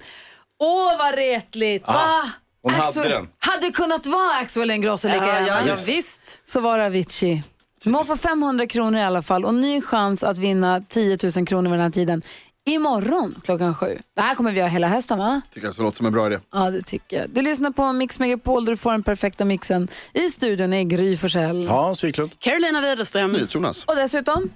Åh, 0.65 0.99
vad 0.99 1.15
retligt! 1.15 1.87
Va? 1.87 2.31
hon 2.63 2.73
hade 2.75 2.87
Axel- 2.87 3.09
den. 3.11 3.29
Hade 3.39 3.71
kunnat 3.73 4.07
vara 4.07 4.31
Axel 4.43 4.71
Ingrosso 4.71 5.09
lika 5.09 5.27
Ja, 5.27 5.33
gärna. 5.35 5.47
ja, 5.47 5.61
ja, 5.67 5.77
visst. 5.87 6.21
Så 6.45 6.61
var 6.61 6.79
det 6.79 6.87
Avicii. 6.87 7.43
Man 7.85 8.05
får 8.05 8.17
500 8.17 8.67
kronor 8.67 9.01
i 9.01 9.03
alla 9.03 9.23
fall 9.23 9.45
och 9.45 9.55
ny 9.55 9.81
chans 9.81 10.25
att 10.25 10.39
vinna 10.39 10.81
10 10.89 11.19
000 11.37 11.47
kronor 11.47 11.71
vid 11.71 11.79
den 11.79 11.85
här 11.85 11.91
tiden. 11.91 12.23
Imorgon 12.67 13.41
klockan 13.45 13.75
sju. 13.75 13.99
Det 14.17 14.23
här 14.23 14.35
kommer 14.35 14.53
vi 14.53 14.59
göra 14.59 14.69
hela 14.69 14.89
hösten 14.89 15.19
va? 15.19 15.41
Tycker 15.53 15.67
jag 15.67 15.75
så 15.75 15.83
låter 15.83 15.97
som 15.97 16.07
en 16.07 16.13
bra 16.13 16.27
idé. 16.27 16.39
Ja, 16.53 16.71
det 16.71 16.83
tycker 16.83 17.21
jag. 17.21 17.31
Du 17.31 17.43
lyssnar 17.43 17.71
på 17.71 17.93
Mix 17.93 18.19
Megapol 18.19 18.65
där 18.65 18.73
du 18.73 18.77
får 18.77 18.91
den 18.93 19.03
perfekta 19.03 19.45
mixen. 19.45 19.89
I 20.13 20.31
studion 20.31 20.73
är 20.73 20.83
Gry 20.83 21.17
Forssell. 21.17 21.69
Hans 21.69 22.05
Wiklund. 22.05 22.31
Carolina 22.39 22.81
Widerström. 22.81 23.37
Jonas. 23.49 23.85
Och 23.85 23.97
dessutom... 23.97 24.51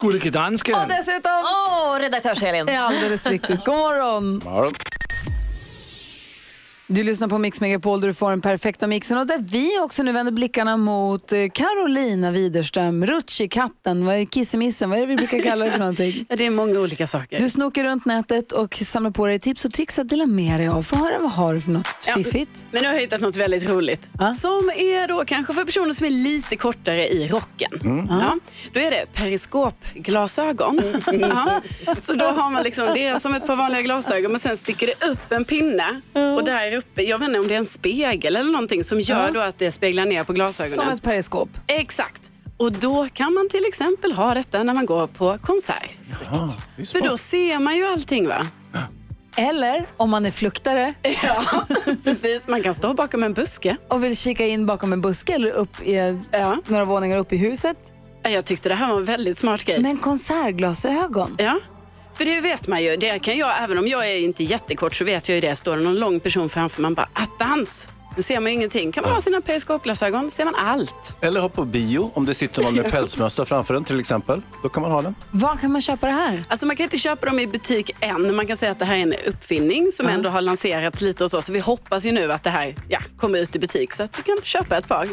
Gullige 0.00 0.30
dansken. 0.30 0.74
Och 0.74 0.88
dessutom... 0.88 1.32
Åh, 1.44 1.96
redaktörs-Elin. 2.00 2.66
Det 2.66 2.72
är 2.72 2.80
alldeles 2.80 3.26
riktigt. 3.26 3.64
God 3.64 3.76
morgon! 3.76 4.42
Ja, 4.44 4.70
Du 6.86 7.02
lyssnar 7.04 7.28
på 7.28 7.38
Mix 7.38 7.60
Megapol 7.60 8.00
där 8.00 8.08
du 8.08 8.14
får 8.14 8.30
den 8.30 8.40
perfekta 8.40 8.86
mixen 8.86 9.18
och 9.18 9.26
där 9.26 9.38
vi 9.38 9.78
också 9.80 10.02
nu 10.02 10.12
vänder 10.12 10.32
blickarna 10.32 10.76
mot 10.76 11.32
eh, 11.32 11.38
Carolina 11.54 12.30
Widerström, 12.30 13.06
Rutschi-katten, 13.06 14.04
vad 14.06 14.14
är 14.16 14.24
kissemissen, 14.24 14.90
vad 14.90 14.98
är 14.98 15.00
det 15.02 15.06
vi 15.06 15.16
brukar 15.16 15.42
kalla 15.42 15.64
det 15.64 15.70
för 15.72 15.78
någonting? 15.78 16.26
Ja, 16.28 16.36
det 16.36 16.46
är 16.46 16.50
många 16.50 16.80
olika 16.80 17.06
saker. 17.06 17.38
Du 17.40 17.48
snokar 17.48 17.84
runt 17.84 18.04
nätet 18.04 18.52
och 18.52 18.74
samlar 18.74 19.10
på 19.10 19.26
dig 19.26 19.38
tips 19.38 19.64
och 19.64 19.72
tricks 19.72 19.98
att 19.98 20.08
dela 20.08 20.26
med 20.26 20.60
dig 20.60 20.68
av. 20.68 20.82
Få 20.82 20.96
höra 20.96 21.18
vad 21.18 21.30
har 21.32 21.54
du 21.54 21.60
för 21.60 21.70
något 21.70 21.86
Ja. 22.06 22.14
fiffigt? 22.14 22.64
Men 22.70 22.82
nu 22.82 22.88
har 22.88 22.94
jag 22.94 23.00
hittat 23.00 23.20
något 23.20 23.36
väldigt 23.36 23.64
roligt. 23.68 24.08
Ja. 24.18 24.30
Som 24.30 24.70
är 24.76 25.08
då 25.08 25.24
kanske 25.24 25.54
för 25.54 25.64
personer 25.64 25.92
som 25.92 26.06
är 26.06 26.10
lite 26.10 26.56
kortare 26.56 27.08
i 27.08 27.28
rocken. 27.28 28.06
Ja. 28.10 28.38
Då 28.72 28.80
är 28.80 28.90
det 28.90 29.06
periskopglasögon. 29.14 30.80
ja. 31.20 31.60
Så 32.00 32.12
då 32.14 32.24
har 32.24 32.50
man 32.50 32.62
liksom, 32.62 32.86
det 32.94 33.04
är 33.04 33.18
som 33.18 33.34
ett 33.34 33.46
par 33.46 33.56
vanliga 33.56 33.82
glasögon 33.82 34.30
men 34.32 34.40
sen 34.40 34.56
sticker 34.56 34.86
det 34.86 35.06
upp 35.06 35.32
en 35.32 35.44
pinne. 35.44 36.00
Och 36.38 36.44
där 36.44 36.76
uppe, 36.92 37.02
jag 37.02 37.18
vet 37.18 37.28
inte 37.28 37.38
om 37.40 37.48
det 37.48 37.54
är 37.54 37.58
en 37.58 37.66
spegel 37.66 38.36
eller 38.36 38.50
någonting 38.52 38.84
som 38.84 39.00
gör 39.00 39.26
Ja. 39.26 39.30
då 39.30 39.40
att 39.40 39.58
det 39.58 39.72
speglar 39.72 40.04
ner 40.06 40.24
på 40.24 40.32
glasögonen. 40.32 40.76
Som 40.76 40.88
ett 40.88 41.02
periskop. 41.02 41.48
Exakt. 41.66 42.30
Och 42.56 42.72
då 42.72 43.08
kan 43.14 43.34
man 43.34 43.48
till 43.48 43.64
exempel 43.68 44.12
ha 44.12 44.34
detta 44.34 44.62
när 44.62 44.74
man 44.74 44.86
går 44.86 45.06
på 45.06 45.38
konsert. 45.42 45.90
Ja, 46.30 46.54
För 46.92 47.00
då 47.08 47.16
ser 47.16 47.58
man 47.58 47.76
ju 47.76 47.86
allting 47.86 48.28
va? 48.28 48.46
Eller 49.36 49.86
om 49.96 50.10
man 50.10 50.26
är 50.26 50.30
fluktare 50.30 50.94
Ja, 51.22 51.64
precis. 52.04 52.48
Man 52.48 52.62
kan 52.62 52.74
stå 52.74 52.94
bakom 52.94 53.22
en 53.22 53.32
buske. 53.32 53.76
och 53.88 54.04
vill 54.04 54.16
kika 54.16 54.46
in 54.46 54.66
bakom 54.66 54.92
en 54.92 55.00
buske 55.00 55.32
eller 55.34 55.50
upp 55.50 55.82
i, 55.82 56.18
Ja. 56.30 56.58
några 56.66 56.84
våningar 56.84 57.18
upp 57.18 57.32
i 57.32 57.36
huset. 57.36 57.76
Jag 58.22 58.44
tyckte 58.44 58.68
det 58.68 58.74
här 58.74 58.90
var 58.90 58.96
en 58.96 59.04
väldigt 59.04 59.38
smart 59.38 59.64
grej. 59.64 59.80
Men 59.82 59.98
konsertglasögon. 59.98 61.34
Ja. 61.38 61.60
För 62.14 62.24
det 62.24 62.40
vet 62.40 62.66
man 62.66 62.82
ju. 62.82 62.96
Det 62.96 63.18
kan 63.18 63.36
jag, 63.36 63.62
även 63.62 63.78
om 63.78 63.88
jag 63.88 64.10
är 64.10 64.18
inte 64.18 64.44
jättekort 64.44 64.94
så 64.94 65.04
vet 65.04 65.28
jag 65.28 65.34
ju 65.34 65.40
det. 65.40 65.54
Står 65.54 65.76
det 65.76 65.82
någon 65.82 65.96
lång 65.96 66.20
person 66.20 66.48
framför 66.48 66.82
man 66.82 66.94
bara 66.94 67.08
attans. 67.12 67.88
Nu 68.16 68.22
ser 68.22 68.40
man 68.40 68.52
ju 68.52 68.54
ingenting. 68.54 68.92
Kan 68.92 69.02
man 69.02 69.12
ha 69.12 69.20
sina 69.20 69.40
periskopglasögon 69.40 70.30
ser 70.30 70.44
man 70.44 70.54
allt. 70.54 71.16
Eller 71.20 71.40
ha 71.40 71.48
på 71.48 71.64
bio 71.64 72.10
om 72.14 72.26
det 72.26 72.34
sitter 72.34 72.62
någon 72.62 72.74
med 72.74 72.90
pälsmössa 72.90 73.44
framför 73.44 73.74
en 73.74 73.84
till 73.84 74.00
exempel. 74.00 74.42
Då 74.62 74.68
kan 74.68 74.82
man 74.82 74.92
ha 74.92 75.02
den. 75.02 75.14
Var 75.30 75.56
kan 75.56 75.72
man 75.72 75.80
köpa 75.80 76.06
det 76.06 76.12
här? 76.12 76.44
Alltså 76.48 76.66
man 76.66 76.76
kan 76.76 76.84
inte 76.84 76.98
köpa 76.98 77.26
dem 77.26 77.38
i 77.38 77.46
butik 77.46 77.90
än. 78.00 78.36
Man 78.36 78.46
kan 78.46 78.56
säga 78.56 78.72
att 78.72 78.78
det 78.78 78.84
här 78.84 78.96
är 78.96 79.00
en 79.02 79.14
uppfinning 79.26 79.92
som 79.92 80.08
ändå 80.08 80.28
har 80.28 80.40
lanserats 80.40 81.00
lite 81.00 81.24
hos 81.24 81.34
oss. 81.34 81.46
Så 81.46 81.52
vi 81.52 81.58
hoppas 81.58 82.04
ju 82.04 82.12
nu 82.12 82.32
att 82.32 82.42
det 82.42 82.50
här 82.50 82.74
ja, 82.88 82.98
kommer 83.16 83.38
ut 83.38 83.56
i 83.56 83.58
butik 83.58 83.92
så 83.92 84.02
att 84.02 84.18
vi 84.18 84.22
kan 84.22 84.38
köpa 84.42 84.76
ett 84.76 84.88
par. 84.88 85.08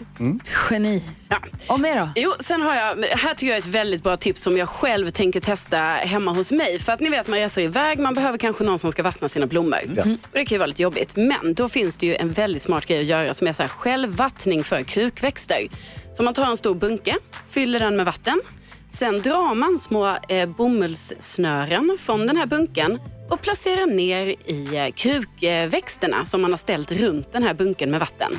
Geni. 0.70 1.03
Ja. 1.29 1.38
Och 1.67 1.79
mer 1.79 2.00
då? 2.00 2.10
Jo, 2.15 2.34
sen 2.39 2.62
har 2.62 2.75
jag, 2.75 3.03
här 3.05 3.34
tycker 3.34 3.48
jag 3.48 3.58
ett 3.58 3.65
väldigt 3.65 4.03
bra 4.03 4.17
tips 4.17 4.41
som 4.41 4.58
jag 4.58 4.70
själv 4.70 5.10
tänker 5.10 5.39
testa 5.39 5.77
hemma 5.77 6.31
hos 6.31 6.51
mig. 6.51 6.79
För 6.79 6.93
att 6.93 7.00
ni 7.00 7.10
vet, 7.10 7.27
man 7.27 7.39
reser 7.39 7.62
iväg, 7.62 8.00
man 8.00 8.13
behöver 8.13 8.38
kanske 8.38 8.63
någon 8.63 8.79
som 8.79 8.91
ska 8.91 9.03
vattna 9.03 9.29
sina 9.29 9.46
blommor. 9.46 9.79
Och 10.24 10.29
det 10.31 10.46
kan 10.46 10.55
ju 10.55 10.58
vara 10.58 10.67
lite 10.67 10.81
jobbigt. 10.81 11.15
Men 11.15 11.53
då 11.53 11.70
finns 11.70 11.98
det 11.98 12.05
ju 12.05 12.15
en 12.15 12.31
väldigt 12.31 12.62
smart 12.62 12.86
att 13.00 13.05
göra 13.05 13.33
som 13.33 13.48
är 13.48 13.53
så 13.53 13.63
här 13.63 13.69
självvattning 13.69 14.63
för 14.63 14.83
krukväxter. 14.83 15.67
Så 16.13 16.24
man 16.24 16.33
tar 16.33 16.45
en 16.45 16.57
stor 16.57 16.75
bunke, 16.75 17.15
fyller 17.48 17.79
den 17.79 17.95
med 17.95 18.05
vatten. 18.05 18.41
Sen 18.89 19.21
drar 19.21 19.55
man 19.55 19.79
små 19.79 20.17
eh, 20.29 20.50
bomullssnören 20.50 21.98
från 22.00 22.27
den 22.27 22.38
här 22.38 22.45
bunken 22.45 23.00
och 23.29 23.41
placerar 23.41 23.86
ner 23.86 24.25
i 24.27 24.77
eh, 24.77 24.91
krukväxterna 24.91 26.25
som 26.25 26.41
man 26.41 26.51
har 26.51 26.57
ställt 26.57 26.91
runt 26.91 27.31
den 27.31 27.43
här 27.43 27.53
bunken 27.53 27.91
med 27.91 28.00
vatten. 28.00 28.31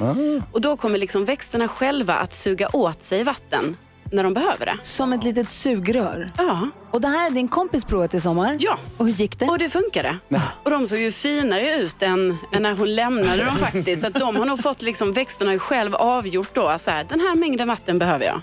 Och 0.52 0.60
då 0.60 0.76
kommer 0.76 0.98
liksom 0.98 1.24
växterna 1.24 1.68
själva 1.68 2.14
att 2.14 2.34
suga 2.34 2.68
åt 2.72 3.02
sig 3.02 3.24
vatten 3.24 3.76
när 4.12 4.24
de 4.24 4.34
behöver 4.34 4.66
det. 4.66 4.76
Som 4.80 5.12
ett 5.12 5.24
litet 5.24 5.50
sugrör. 5.50 6.30
Ja, 6.38 6.68
Och 6.90 7.00
det 7.00 7.08
här 7.08 7.26
är 7.26 7.30
din 7.30 7.48
kompis 7.48 7.84
provat 7.84 8.14
i 8.14 8.20
sommar? 8.20 8.56
Ja. 8.60 8.78
Och 8.96 9.06
hur 9.06 9.12
gick 9.12 9.38
det? 9.38 9.46
och 9.46 9.58
det 9.58 9.68
funkade. 9.68 10.18
Och 10.62 10.70
de 10.70 10.86
såg 10.86 10.98
ju 10.98 11.12
finare 11.12 11.76
ut 11.78 12.02
än, 12.02 12.36
än 12.52 12.62
när 12.62 12.72
hon 12.74 12.94
lämnade 12.94 13.44
dem 13.44 13.54
faktiskt. 13.72 14.02
Så 14.02 14.08
de 14.08 14.36
har 14.36 14.44
nog 14.46 14.62
fått, 14.62 14.82
liksom, 14.82 15.12
växterna 15.12 15.48
har 15.48 15.52
ju 15.52 15.58
själv 15.58 15.94
avgjort 15.94 16.54
då, 16.54 16.74
så 16.78 16.90
här, 16.90 17.04
den 17.08 17.20
här 17.20 17.34
mängden 17.34 17.68
vatten 17.68 17.98
behöver 17.98 18.24
jag. 18.26 18.40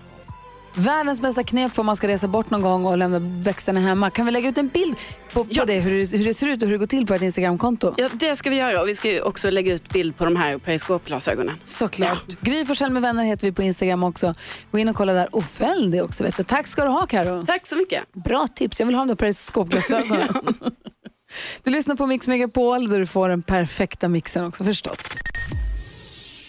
Världens 0.74 1.22
bästa 1.22 1.44
knep 1.44 1.74
för 1.74 1.80
om 1.82 1.86
man 1.86 1.96
ska 1.96 2.08
resa 2.08 2.28
bort 2.28 2.50
någon 2.50 2.62
gång 2.62 2.86
och 2.86 2.98
lämna 2.98 3.20
växterna 3.20 3.80
hemma. 3.80 4.10
Kan 4.10 4.26
vi 4.26 4.32
lägga 4.32 4.50
ut 4.50 4.58
en 4.58 4.68
bild 4.68 4.96
på, 5.34 5.44
på 5.44 5.50
Ja. 5.54 5.66
det, 5.66 5.80
hur, 5.80 5.92
det, 5.92 6.18
hur 6.18 6.26
det 6.26 6.34
ser 6.34 6.48
ut 6.48 6.62
och 6.64 6.68
hur 6.68 6.74
det 6.74 6.80
går 6.80 6.88
till 6.88 7.08
på 7.08 7.14
ett 7.14 7.22
Instagramkonto? 7.22 7.94
Ja, 7.98 8.10
det 8.14 8.36
ska 8.36 8.50
vi 8.50 8.56
göra 8.56 8.82
och 8.82 8.88
vi 8.88 8.96
ska 8.96 9.22
också 9.24 9.50
lägga 9.50 9.74
ut 9.74 9.90
bild 9.90 10.18
på 10.18 10.26
de 10.26 10.36
här 10.36 10.58
periskopglasögonen. 10.58 11.56
Såklart. 11.64 12.26
Gry 12.42 12.66
Forssell 12.66 12.92
med 12.92 13.02
vänner 13.02 13.24
heter 13.24 13.48
vi 13.48 13.54
på 13.54 13.62
Instagram 13.64 14.04
också. 14.04 14.34
Gå 14.72 14.78
in 14.80 14.90
och 14.90 14.96
kolla 14.96 15.14
där 15.14 15.36
och 15.36 15.44
följ 15.44 15.92
det 15.92 16.02
också. 16.02 16.24
Vet 16.24 16.38
du. 16.38 16.44
Tack 16.44 16.68
ska 16.68 16.84
du 16.84 16.90
ha 16.90 17.06
Karo. 17.06 17.46
Tack 17.46 17.68
så 17.68 17.76
mycket. 17.76 18.14
Bra 18.14 18.48
tips. 18.56 18.80
Jag 18.80 18.88
vill 18.88 18.96
ha 18.96 19.02
de 19.02 19.08
där 19.08 19.16
periskopglasögonen. 19.16 20.28
du 21.64 21.72
lyssnar 21.72 21.96
på 21.96 22.06
Mix 22.08 22.28
Megapol 22.28 22.90
där 22.90 23.00
du 23.00 23.06
får 23.06 23.30
den 23.30 23.42
perfekta 23.42 24.08
mixen 24.08 24.46
också 24.46 24.64
förstås. 24.64 25.20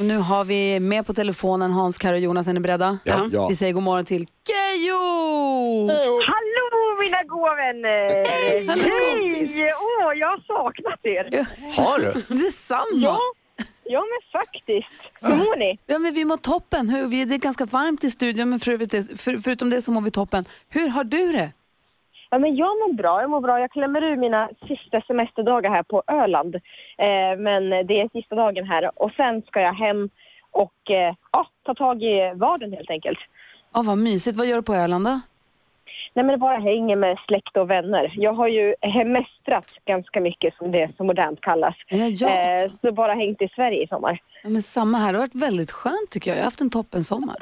Och 0.01 0.07
nu 0.07 0.17
har 0.19 0.45
vi 0.45 0.81
med 0.81 1.07
på 1.07 1.15
telefonen 1.15 1.73
Hans, 1.73 1.99
Karo 1.99 2.13
och 2.13 2.21
Jonas. 2.21 2.49
Är 2.49 2.53
ni 2.53 2.61
beredda? 2.61 2.99
Ja. 3.05 3.29
Ja. 3.33 3.49
Vi 3.49 3.57
säger 3.57 3.73
god 3.73 3.83
morgon 3.83 4.05
till 4.05 4.27
Keyyo! 4.49 4.99
Hallå 6.31 7.01
mina 7.01 7.23
goa 7.23 7.55
vänner! 7.55 8.25
Hej! 8.27 9.73
Åh, 9.81 10.19
jag 10.19 10.29
har 10.29 10.41
saknat 10.47 11.01
er. 11.03 11.47
Har 11.77 11.99
du? 11.99 12.35
Detsamma! 12.45 12.85
Ja, 12.93 13.19
ja 13.85 14.01
men 14.01 14.41
faktiskt. 14.41 15.13
Hur 15.21 15.37
mår 15.37 15.57
ni? 15.57 15.79
Ja, 15.87 15.99
men 15.99 16.15
vi 16.15 16.25
mår 16.25 16.37
toppen. 16.37 16.89
Hur, 16.89 17.09
vi, 17.09 17.25
det 17.25 17.35
är 17.35 17.39
ganska 17.39 17.65
varmt 17.65 18.05
i 18.05 18.11
studion, 18.11 18.51
men 18.51 18.61
för, 18.61 19.17
för, 19.17 19.43
förutom 19.43 19.71
det 19.71 19.83
så 19.83 19.91
mår 19.93 20.01
vi 20.01 20.11
toppen. 20.11 20.45
Hur 20.69 20.89
har 20.89 21.05
du 21.05 21.33
det? 21.33 21.53
Ja, 22.31 22.39
men 22.39 22.57
jag 22.57 22.69
mår 22.79 22.93
bra. 22.93 23.21
Jag 23.21 23.31
mår 23.31 23.41
bra. 23.41 23.61
Jag 23.61 23.71
klämmer 23.71 24.03
ur 24.03 24.17
mina 24.17 24.49
sista 24.69 25.01
semesterdagar 25.01 25.71
här 25.71 25.83
på 25.83 26.03
Öland. 26.07 26.55
Eh, 26.99 27.37
men 27.39 27.71
det 27.87 28.01
är 28.01 28.09
sista 28.13 28.35
dagen 28.35 28.65
här 28.65 29.03
och 29.03 29.11
sen 29.17 29.43
ska 29.43 29.61
jag 29.61 29.75
hem 29.75 30.11
och 30.51 30.91
eh, 30.91 31.15
ja, 31.33 31.47
ta 31.63 31.75
tag 31.75 32.03
i 32.03 32.33
vardagen 32.35 32.73
helt 32.73 32.91
enkelt. 32.91 33.19
Ja, 33.75 33.83
vad 33.83 33.99
mysigt. 33.99 34.37
Vad 34.39 34.47
gör 34.47 34.57
du 34.57 34.63
på 34.63 34.75
Öland 34.75 35.05
då? 35.05 35.21
Nej, 36.15 36.25
men 36.25 36.29
det 36.29 36.37
bara 36.39 36.59
hänger 36.59 36.97
med 36.97 37.19
släkt 37.27 37.57
och 37.57 37.71
vänner. 37.71 38.13
Jag 38.17 38.33
har 38.33 38.49
ju 38.49 38.75
hemestrat 38.81 39.67
ganska 39.85 40.21
mycket 40.21 40.55
som 40.57 40.71
det 40.71 40.97
så 40.97 41.05
modernt 41.05 41.41
kallas. 41.41 41.75
Ja, 41.89 41.97
jag 41.97 42.63
Eh, 42.65 42.71
så 42.81 42.93
bara 42.93 43.15
hängt 43.15 43.43
i 43.43 43.49
Sverige 43.49 43.83
i 43.85 43.87
sommar. 43.87 44.19
Ja, 44.43 44.49
men 44.49 44.63
samma 44.63 44.99
här. 44.99 45.13
Det 45.13 45.19
har 45.19 45.27
varit 45.27 45.35
väldigt 45.43 45.71
skönt 45.71 46.11
tycker 46.11 46.31
jag. 46.31 46.37
Jag 46.37 46.43
har 46.43 46.47
haft 46.47 46.61
en 46.61 46.71
toppen 46.71 47.05
sommar. 47.05 47.37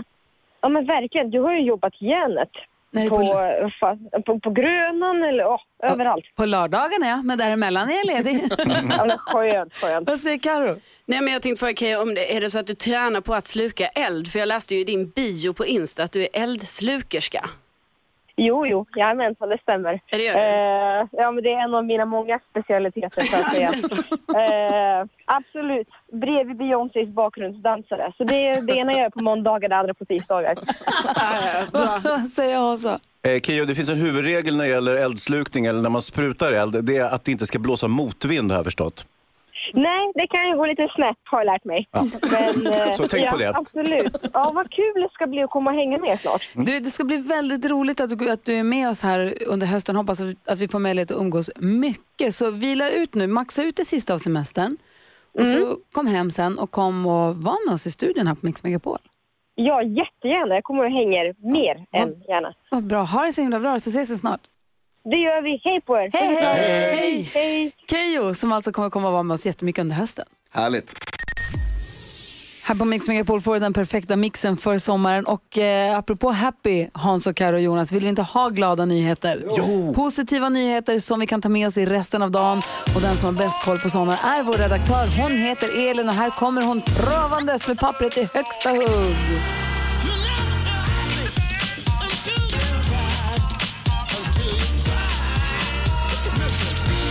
Ja 0.60 0.68
men 0.68 0.86
verkligen. 0.86 1.30
Du 1.30 1.40
har 1.40 1.52
ju 1.54 1.60
jobbat 1.60 2.02
järnet. 2.02 2.50
Nej, 2.90 3.08
på, 3.08 3.16
på, 3.16 4.22
på, 4.26 4.40
på 4.40 4.50
Grönan 4.50 5.22
eller 5.22 5.42
ja, 5.42 5.60
överallt. 5.82 6.24
på 6.36 6.46
lördagen 6.46 7.02
är 7.02 7.08
jag, 7.08 7.24
men 7.24 7.38
däremellan 7.38 7.88
är 7.90 7.96
jag 7.96 8.06
ledig. 8.06 8.44
Ja, 8.98 9.04
men 9.06 9.18
skönt, 9.18 9.74
skönt. 9.74 10.08
Vad 10.08 10.20
säger 10.20 10.38
Karo? 10.38 10.76
Nej, 11.06 11.20
men 11.20 11.32
jag 11.32 11.42
tänkte 11.42 11.58
fråga 11.58 11.74
Keyyo, 11.74 12.02
om 12.02 12.14
det, 12.14 12.36
är 12.36 12.40
det 12.40 12.50
så 12.50 12.58
att 12.58 12.66
du 12.66 12.74
tränar 12.74 13.20
på 13.20 13.34
att 13.34 13.46
sluka 13.46 13.86
eld? 13.86 14.28
För 14.32 14.38
jag 14.38 14.46
läste 14.48 14.74
ju 14.74 14.80
i 14.80 14.84
din 14.84 15.10
bio 15.10 15.52
på 15.52 15.66
Insta 15.66 16.02
att 16.02 16.12
du 16.12 16.22
är 16.22 16.28
eldslukerska. 16.32 17.50
Jo, 18.40 18.66
jo, 18.66 18.86
jajamensan, 18.96 19.48
det 19.48 19.58
stämmer. 19.62 19.92
Är 20.06 20.18
det 20.18 20.24
gör 20.24 20.34
det? 20.34 20.40
Eh, 21.00 21.06
ja, 21.22 21.30
men 21.30 21.44
det 21.44 21.52
är 21.52 21.60
en 21.64 21.74
av 21.74 21.84
mina 21.84 22.04
många 22.04 22.40
specialiteter 22.50 23.22
så 23.24 23.36
att 23.42 23.54
säga. 23.54 23.68
eh, 25.00 25.06
absolut. 25.24 25.88
Bredvid 26.12 26.56
Beyoncés 26.56 27.08
bakgrundsdansare. 27.08 28.12
Så 28.16 28.24
det 28.24 28.48
är 28.48 28.62
det 28.62 28.72
ena 28.76 28.92
jag 28.92 29.00
gör 29.00 29.10
på 29.10 29.22
måndagar, 29.22 29.68
det 29.68 29.76
andra 29.76 29.94
på 29.94 30.04
tisdagar. 30.04 30.54
Säger 32.34 32.58
Hansa? 32.58 33.00
Eh, 33.22 33.40
Keyyo, 33.40 33.64
det 33.64 33.74
finns 33.74 33.88
en 33.88 33.96
huvudregel 33.98 34.56
när 34.56 34.64
det 34.64 34.70
gäller 34.70 34.94
eldslukning 34.94 35.66
eller 35.66 35.80
när 35.82 35.90
man 35.90 36.02
sprutar 36.02 36.52
eld. 36.52 36.84
Det 36.84 36.96
är 36.96 37.14
att 37.14 37.24
det 37.24 37.32
inte 37.32 37.46
ska 37.46 37.58
blåsa 37.58 37.88
motvind 37.88 38.50
har 38.50 38.58
jag 38.58 38.64
förstått. 38.64 39.06
Nej, 39.74 40.12
det 40.14 40.26
kan 40.26 40.48
ju 40.48 40.56
gå 40.56 40.66
lite 40.66 40.88
snett 40.94 41.16
har 41.24 41.38
jag 41.38 41.46
lärt 41.46 41.64
mig. 41.64 41.88
Men, 41.92 42.66
eh, 42.72 42.92
Så 42.92 43.08
tänk 43.08 43.26
ja, 43.26 43.30
på 43.30 43.36
det. 43.36 43.52
Absolut. 43.56 44.16
Ja, 44.32 44.52
vad 44.54 44.70
kul 44.70 44.92
det 44.94 45.08
ska 45.12 45.26
bli 45.26 45.42
att 45.42 45.50
komma 45.50 45.70
och 45.70 45.76
hänga 45.76 45.98
med 45.98 46.20
snart. 46.20 46.42
Du, 46.54 46.80
det 46.80 46.90
ska 46.90 47.04
bli 47.04 47.16
väldigt 47.16 47.70
roligt 47.70 48.00
att 48.00 48.18
du, 48.18 48.30
att 48.30 48.44
du 48.44 48.54
är 48.54 48.62
med 48.62 48.88
oss 48.88 49.02
här 49.02 49.34
under 49.46 49.66
hösten. 49.66 49.96
Hoppas 49.96 50.20
att- 50.20 50.58
vi 50.60 50.68
får 50.68 50.78
möjlighet 50.78 51.10
att 51.10 51.16
umgås 51.20 51.50
mycket. 51.56 52.34
Så 52.34 52.50
vila 52.50 52.90
ut 52.90 53.14
nu, 53.14 53.26
maxa 53.26 53.62
ut 53.62 53.76
det 53.76 53.84
sista 53.84 54.14
av 54.14 54.18
semestern. 54.18 54.76
Och 55.32 55.46
så 55.46 55.76
kom 55.92 56.06
hem 56.06 56.30
sen 56.30 56.58
och 56.58 56.70
kom 56.70 57.06
och 57.06 57.36
var 57.36 57.66
med 57.66 57.74
oss 57.74 57.86
i 57.86 57.90
studion 57.90 58.26
här 58.26 58.34
på 58.34 58.46
Mix 58.46 58.62
Megapol. 58.64 58.98
Ja, 59.54 59.82
jättegärna. 59.82 60.54
Jag 60.54 60.64
kommer 60.64 60.84
och 60.84 60.90
hänger 60.90 61.34
mer 61.54 61.86
än 61.92 62.22
gärna. 62.28 62.54
Vad 62.70 62.84
bra, 62.84 63.02
ha 63.02 63.24
det 63.24 63.32
så 63.32 63.40
himla 63.40 63.60
bra 63.60 63.78
så 63.78 63.90
ses 63.90 64.10
vi 64.10 64.16
snart. 64.16 64.40
Det 65.04 65.16
gör 65.16 65.42
vi. 65.42 65.60
Hej 65.64 65.80
på 65.80 65.96
er! 65.96 66.10
Hej, 66.12 66.38
hej! 66.40 66.96
hej. 66.96 67.30
Hej! 67.34 67.72
Keyyo 67.90 68.34
som 68.34 68.52
alltså 68.52 68.72
kommer 68.72 68.90
komma 68.90 69.06
och 69.06 69.12
vara 69.12 69.22
med 69.22 69.34
oss 69.34 69.46
jättemycket 69.46 69.82
under 69.82 69.96
hösten. 69.96 70.24
Härligt. 70.50 70.94
Här 72.68 72.74
på 72.74 72.84
Mix 72.84 73.08
Megapol 73.08 73.40
får 73.40 73.54
du 73.54 73.60
den 73.60 73.72
perfekta 73.72 74.16
mixen 74.16 74.56
för 74.56 74.78
sommaren. 74.78 75.26
Och 75.26 75.58
eh, 75.58 75.98
apropå 75.98 76.30
happy, 76.30 76.88
Hans 76.92 77.26
och 77.26 77.36
Karo 77.36 77.54
och 77.54 77.60
Jonas, 77.60 77.92
vill 77.92 78.02
vi 78.02 78.08
inte 78.08 78.22
ha 78.22 78.48
glada 78.48 78.84
nyheter? 78.84 79.44
Jo. 79.56 79.94
Positiva 79.94 80.48
nyheter 80.48 80.98
som 80.98 81.20
vi 81.20 81.26
kan 81.26 81.42
ta 81.42 81.48
med 81.48 81.66
oss 81.66 81.78
i 81.78 81.86
resten 81.86 82.22
av 82.22 82.30
dagen. 82.30 82.62
Och 82.94 83.00
den 83.00 83.16
som 83.16 83.36
har 83.36 83.44
bäst 83.44 83.64
koll 83.64 83.78
på 83.78 83.90
sådana 83.90 84.18
är 84.18 84.42
vår 84.42 84.54
redaktör. 84.54 85.06
Hon 85.22 85.32
heter 85.32 85.90
Elin 85.90 86.08
och 86.08 86.14
här 86.14 86.30
kommer 86.30 86.62
hon 86.62 86.80
travandes 86.80 87.68
med 87.68 87.78
pappret 87.78 88.16
i 88.16 88.28
högsta 88.34 88.70
hugg. 88.70 89.67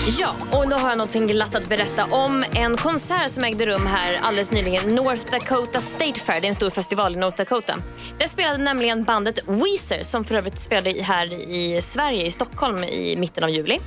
Ja, 0.09 0.35
och 0.51 0.67
nu 0.67 0.75
har 0.75 0.89
jag 0.89 0.97
någonting 0.97 1.27
glatt 1.27 1.55
att 1.55 1.69
berätta 1.69 2.05
om 2.05 2.45
en 2.53 2.77
konsert 2.77 3.31
som 3.31 3.43
ägde 3.43 3.65
rum 3.65 3.85
här 3.85 4.19
alldeles 4.23 4.51
nyligen. 4.51 4.95
North 4.95 5.31
Dakota 5.31 5.81
State 5.81 6.19
Fair, 6.19 6.41
det 6.41 6.47
är 6.47 6.49
en 6.49 6.55
stor 6.55 6.69
festival 6.69 7.15
i 7.15 7.19
North 7.19 7.37
Dakota. 7.37 7.75
Där 8.17 8.27
spelade 8.27 8.57
nämligen 8.57 9.03
bandet 9.03 9.39
Weezer 9.47 10.03
som 10.03 10.25
för 10.25 10.35
övrigt 10.35 10.59
spelade 10.59 11.03
här 11.03 11.33
i 11.33 11.81
Sverige, 11.81 12.25
i 12.25 12.31
Stockholm 12.31 12.83
i 12.83 13.15
mitten 13.17 13.43
av 13.43 13.49
juli. 13.49 13.79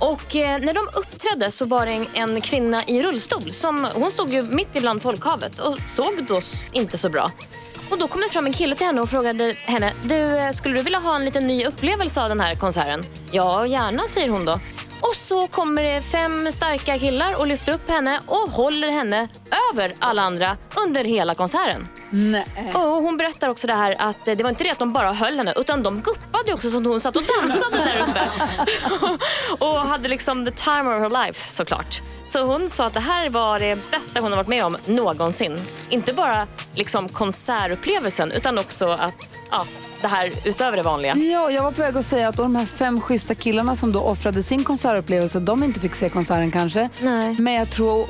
Och 0.00 0.36
eh, 0.36 0.60
när 0.60 0.74
de 0.74 0.88
uppträdde 0.94 1.50
så 1.50 1.64
var 1.64 1.86
det 1.86 1.92
en, 1.92 2.06
en 2.14 2.40
kvinna 2.40 2.84
i 2.86 3.02
rullstol. 3.02 3.52
Som, 3.52 3.88
hon 3.94 4.10
stod 4.10 4.32
ju 4.32 4.42
mitt 4.42 4.76
ibland 4.76 5.02
folkhavet 5.02 5.58
och 5.58 5.78
såg 5.88 6.24
då 6.26 6.40
inte 6.72 6.98
så 6.98 7.08
bra. 7.08 7.30
Och 7.90 7.98
Då 7.98 8.08
kom 8.08 8.20
det 8.20 8.28
fram 8.28 8.46
en 8.46 8.52
kille 8.52 8.74
till 8.74 8.86
henne 8.86 9.00
och 9.00 9.10
frågade 9.10 9.54
henne 9.58 9.92
du, 10.02 10.38
eh, 10.38 10.50
skulle 10.50 10.74
du 10.74 10.82
vilja 10.82 10.98
ha 10.98 11.16
en 11.16 11.24
liten 11.24 11.46
ny 11.46 11.64
upplevelse 11.64 12.22
av 12.22 12.28
den 12.28 12.40
här 12.40 12.54
konserten. 12.54 13.04
Ja, 13.30 13.66
gärna, 13.66 14.02
säger 14.08 14.28
hon 14.28 14.44
då. 14.44 14.60
Och 15.00 15.14
så 15.14 15.46
kommer 15.46 15.82
det 15.82 16.00
fem 16.00 16.52
starka 16.52 16.98
killar 16.98 17.34
och 17.34 17.46
lyfter 17.46 17.72
upp 17.72 17.90
henne 17.90 18.20
och 18.26 18.50
håller 18.50 18.88
henne 18.88 19.28
över 19.72 19.94
alla 19.98 20.22
andra 20.22 20.56
under 20.86 21.04
hela 21.04 21.34
konserten. 21.34 21.88
Nej. 22.10 22.46
Och 22.74 22.80
hon 22.80 23.16
berättar 23.16 23.48
också 23.48 23.66
det 23.66 23.74
här 23.74 23.96
att 23.98 24.24
det 24.24 24.42
var 24.42 24.50
inte 24.50 24.64
det 24.64 24.70
att 24.70 24.78
de 24.78 24.92
bara 24.92 25.12
höll 25.12 25.36
henne 25.36 25.54
utan 25.56 25.82
de 25.82 26.00
guppade 26.00 26.52
också 26.54 26.70
så 26.70 26.78
att 26.78 26.84
hon 26.84 27.00
satt 27.00 27.16
och 27.16 27.22
dansade 27.22 27.76
där 27.76 28.06
uppe. 28.08 28.28
och 29.64 29.78
hade 29.78 30.08
liksom 30.08 30.46
the 30.46 30.52
time 30.52 30.80
of 30.80 31.00
her 31.00 31.26
life 31.26 31.52
såklart. 31.52 32.02
Så 32.24 32.42
hon 32.42 32.70
sa 32.70 32.86
att 32.86 32.94
det 32.94 33.00
här 33.00 33.28
var 33.28 33.58
det 33.58 33.90
bästa 33.90 34.20
hon 34.20 34.32
har 34.32 34.36
varit 34.36 34.48
med 34.48 34.64
om 34.64 34.76
någonsin. 34.86 35.60
Inte 35.90 36.12
bara 36.12 36.46
liksom 36.74 37.08
konsertupplevelsen 37.08 38.32
utan 38.32 38.58
också 38.58 38.90
att 38.90 39.36
ja, 39.50 39.66
det 40.00 40.08
här 40.08 40.32
utöver 40.44 40.76
det 40.76 40.82
vanliga. 40.82 41.16
Ja, 41.16 41.50
jag 41.50 41.62
var 41.62 41.72
på 41.72 41.82
väg 41.82 41.96
att 41.96 42.06
säga 42.06 42.28
att 42.28 42.36
de 42.36 42.56
här 42.56 42.66
fem 42.66 43.00
schyssta 43.00 43.34
killarna 43.34 43.76
som 43.76 43.92
då 43.92 44.00
offrade 44.00 44.42
sin 44.42 44.64
konsertupplevelse, 44.64 45.40
de 45.40 45.62
inte 45.62 45.80
fick 45.80 45.94
se 45.94 46.08
konserten 46.08 46.50
kanske. 46.50 46.88
Nej. 47.00 47.36
Men 47.38 47.54
jag 47.54 47.70
tror, 47.70 48.06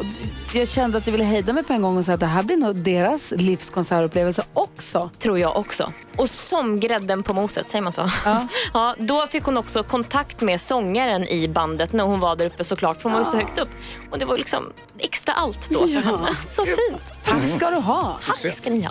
jag 0.54 0.68
kände 0.68 0.98
att 0.98 1.06
jag 1.06 1.12
ville 1.12 1.24
hejda 1.24 1.52
mig 1.52 1.64
på 1.64 1.72
en 1.72 1.82
gång 1.82 1.96
och 1.98 2.04
säga 2.04 2.14
att 2.14 2.20
det 2.20 2.26
här 2.26 2.42
blir 2.42 2.56
nog 2.56 2.76
deras 2.76 3.30
livs 3.30 3.70
konsertupplevelse 3.70 4.42
också. 4.54 5.10
Tror 5.18 5.38
jag 5.38 5.56
också. 5.56 5.92
Och 6.16 6.30
som 6.30 6.80
grädden 6.80 7.22
på 7.22 7.34
moset, 7.34 7.68
säger 7.68 7.82
man 7.82 7.92
så? 7.92 8.10
Ja. 8.24 8.46
Ja, 8.74 8.94
då 8.98 9.26
fick 9.26 9.44
hon 9.44 9.58
också 9.58 9.82
kontakt 9.82 10.40
med 10.40 10.60
sångaren 10.60 11.24
i 11.24 11.48
bandet 11.48 11.92
när 11.92 12.04
hon 12.04 12.20
var 12.20 12.36
där 12.36 12.46
uppe 12.46 12.64
såklart, 12.64 12.96
för 12.96 13.02
hon 13.02 13.12
var 13.12 13.20
ju 13.20 13.24
så 13.30 13.36
högt 13.36 13.58
upp. 13.58 13.68
Och 14.10 14.18
det 14.18 14.24
var 14.24 14.38
liksom 14.38 14.72
extra 14.98 15.32
allt 15.34 15.70
då 15.70 15.78
för 15.78 16.00
henne. 16.00 16.28
Så 16.48 16.64
fint. 16.64 17.02
Tack 17.24 17.48
ska 17.56 17.70
du 17.70 17.76
ha. 17.76 18.18
Tack 18.26 18.54
ska 18.54 18.70
ni 18.70 18.82
ha. 18.82 18.90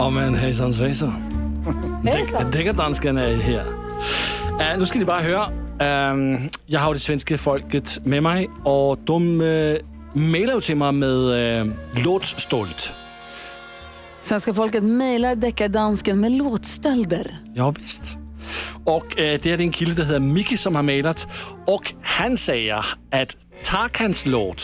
Åh 0.00 0.10
men 0.10 0.34
hejsan 0.34 0.72
svejsan. 0.72 1.12
Hejsan. 2.04 2.50
Däckardansken 2.50 3.18
är 3.18 3.36
här. 3.36 3.66
Uh, 3.66 4.78
nu 4.78 4.86
ska 4.86 4.98
ni 4.98 5.04
bara 5.04 5.20
höra. 5.20 5.46
Uh, 5.46 6.40
jag 6.66 6.80
har 6.80 6.94
det 6.94 7.00
svenska 7.00 7.38
folket 7.38 8.06
med 8.06 8.22
mig 8.22 8.50
och 8.64 8.98
de 8.98 9.40
uh, 9.40 9.78
mailar 10.12 10.54
ju 10.54 10.60
till 10.60 10.76
mig 10.76 10.92
med 10.92 11.08
uh, 11.08 11.72
låtstolt. 12.04 12.94
Svenska 14.20 14.54
folket 14.54 14.84
mejlar 14.84 15.34
deckardansken 15.34 16.20
med 16.20 16.32
låtstölder. 16.32 17.38
Ja, 17.54 17.70
visst. 17.70 18.16
Och 18.84 19.18
eh, 19.18 19.40
det 19.42 19.52
är 19.52 19.60
en 19.60 19.72
kille, 19.72 19.94
der 19.94 20.04
hedder 20.04 20.20
Micke, 20.20 20.60
som 20.60 20.74
har 20.74 20.82
mailat. 20.82 21.26
Och 21.66 21.92
han 22.02 22.36
säger 22.36 22.86
att 23.10 23.36
Tarkans 23.64 24.26
låt, 24.26 24.62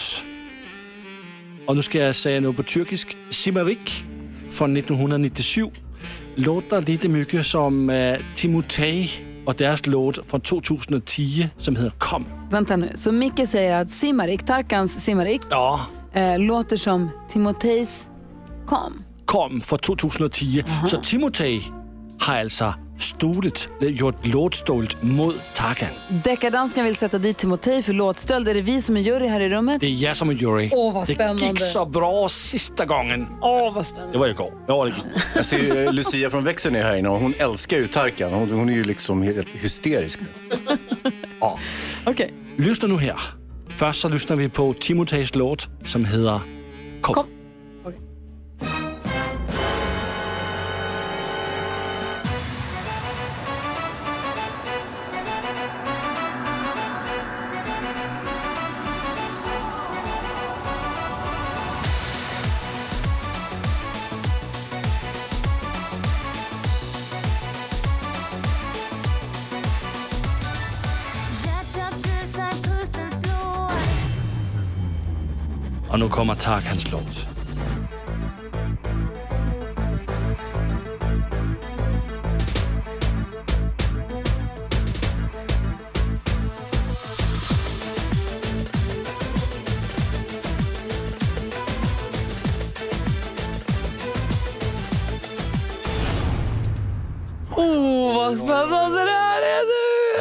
och 1.66 1.76
nu 1.76 1.82
ska 1.82 1.98
jag 1.98 2.14
säga 2.14 2.40
något 2.40 2.56
på 2.56 2.62
turkisk, 2.62 3.16
Simarik 3.30 4.04
från 4.56 4.76
1997, 4.76 5.70
låter 6.34 6.82
lite 6.82 7.08
mycket 7.08 7.46
som 7.46 7.90
eh, 7.90 8.16
Timotej 8.34 9.10
och 9.46 9.54
deras 9.54 9.86
låt 9.86 10.26
från 10.26 10.40
2010 10.40 11.48
som 11.58 11.76
heter 11.76 11.92
Kom. 11.98 12.24
Vänta 12.50 12.76
nu, 12.76 12.92
så 12.94 13.12
Micke 13.12 13.48
säger 13.48 13.80
att 13.82 13.90
Simarik, 13.90 14.46
Tarkans 14.46 15.04
Simarik, 15.04 15.40
Ja, 15.50 15.80
eh, 16.12 16.38
låter 16.38 16.76
som 16.76 17.10
Timotejs 17.32 18.08
Kom. 18.66 19.02
Kom 19.24 19.60
från 19.60 19.78
2010. 19.78 20.64
Så 20.90 20.96
Timotej 20.96 21.72
har 22.20 22.36
alltså 22.36 22.74
stulit, 22.98 23.68
gjort 23.80 24.26
låtstolt 24.26 25.02
mot 25.02 25.34
Tarkan. 25.54 25.88
Deckardansken 26.24 26.84
vill 26.84 26.96
sätta 26.96 27.18
dit 27.18 27.38
Timotej 27.38 27.82
för 27.82 27.92
låtstöld. 27.92 28.48
Är 28.48 28.54
det 28.54 28.60
vi 28.60 28.82
som 28.82 28.96
är 28.96 29.00
jury 29.00 29.26
här 29.28 29.40
i 29.40 29.48
rummet? 29.48 29.80
Det 29.80 29.86
är 29.86 30.04
jag 30.04 30.16
som 30.16 30.30
är 30.30 30.34
jury. 30.34 30.70
Åh, 30.72 30.94
vad 30.94 31.06
det 31.06 31.14
spännande. 31.14 31.46
gick 31.46 31.60
så 31.60 31.86
bra 31.86 32.28
sista 32.28 32.84
gången. 32.84 33.26
Åh, 33.40 33.74
vad 33.74 33.86
spännande. 33.86 34.12
Det 34.12 34.18
var 34.18 34.26
igår. 34.26 34.52
Ja, 34.68 34.84
det 34.84 34.90
gick. 34.90 35.04
Jag 35.34 35.46
ser 35.46 35.58
ju 35.58 35.84
eh, 35.84 35.92
Lucia 35.92 36.30
från 36.30 36.44
växeln 36.44 36.76
är 36.76 36.82
här 36.82 36.96
inne 36.96 37.08
och 37.08 37.18
hon 37.18 37.34
älskar 37.38 37.76
ju 37.76 37.88
Tarkan. 37.88 38.32
Hon, 38.32 38.50
hon 38.50 38.68
är 38.68 38.74
ju 38.74 38.84
liksom 38.84 39.22
helt 39.22 39.48
hysterisk. 39.48 40.20
Ja. 41.40 41.58
Okej. 42.06 42.34
Lyssna 42.56 42.88
nu 42.88 42.98
här. 42.98 43.16
Först 43.68 44.00
så 44.00 44.08
lyssnar 44.08 44.36
vi 44.36 44.48
på 44.48 44.72
Timotejs 44.72 45.34
låt 45.34 45.68
som 45.84 46.04
heter 46.04 46.40
Kom. 47.00 47.14
Kom. 47.14 47.24
Och 75.96 76.00
nu 76.00 76.08
kommer 76.08 76.34
Tarkans 76.34 76.90
låt. 76.92 77.28
Åh, 97.56 98.14
vad 98.14 98.36
spännande 98.36 99.04
det 99.04 99.10
här 99.10 99.42
är 99.42 99.62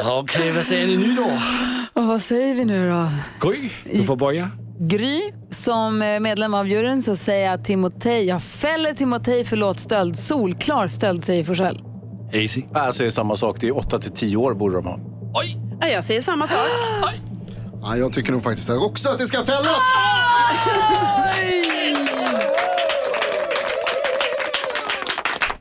nu! 0.03 0.09
Okej, 0.11 0.51
vad 0.51 0.65
säger 0.65 0.87
ni 0.87 0.97
nu 0.97 1.15
då? 1.15 1.39
Och 1.93 2.07
vad 2.07 2.21
säger 2.21 2.55
vi 2.55 2.65
nu 2.65 2.89
då? 2.89 3.09
Gry, 3.49 3.69
du 3.83 4.03
får 4.03 4.15
börja. 4.15 4.49
Gry, 4.79 5.31
som 5.55 6.01
eh, 6.01 6.19
medlem 6.19 6.53
av 6.53 6.67
juryn 6.67 7.03
så 7.03 7.15
säger 7.15 7.51
jag 7.51 7.65
Timotej, 7.65 8.25
jag 8.25 8.43
fäller 8.43 8.93
Timotej 8.93 9.45
för 9.45 9.55
låtstöld. 9.57 10.17
Solklar 10.19 10.87
stöld 10.87 11.25
säger 11.25 11.43
Forsell. 11.43 11.81
Alltså 12.73 13.03
det 13.03 13.07
är 13.07 13.11
samma 13.11 13.35
sak, 13.35 13.57
det 13.59 13.67
är 13.67 13.77
8 13.77 13.99
till 13.99 14.11
10 14.11 14.37
år 14.37 14.53
borde 14.53 14.75
de 14.75 14.85
ha. 14.85 14.99
Oj! 15.33 15.57
Ja, 15.81 15.87
jag 15.87 16.03
säger 16.03 16.21
samma 16.21 16.47
sak. 16.47 16.59
Ja, 17.81 17.97
jag 17.97 18.13
tycker 18.13 18.31
nog 18.31 18.43
faktiskt 18.43 18.69
här 18.69 18.85
också 18.85 19.09
att 19.09 19.19
det 19.19 19.27
ska 19.27 19.45
fällas. 19.45 19.81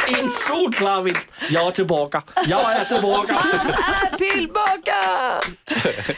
En 0.09 0.29
solklar 0.31 1.03
vinst. 1.03 1.29
Jag 1.51 1.67
är 1.67 1.71
tillbaka. 1.71 2.23
Jag 2.47 2.73
är 2.73 2.85
tillbaka. 2.85 3.35
Är 4.13 4.17
tillbaka! 4.17 4.97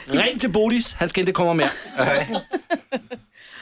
Ring 0.06 0.38
till 0.38 0.50
Bodis. 0.50 0.94
Han 0.94 1.08
ska 1.08 1.20
inte 1.20 1.32
komma 1.32 1.54
med. 1.54 1.70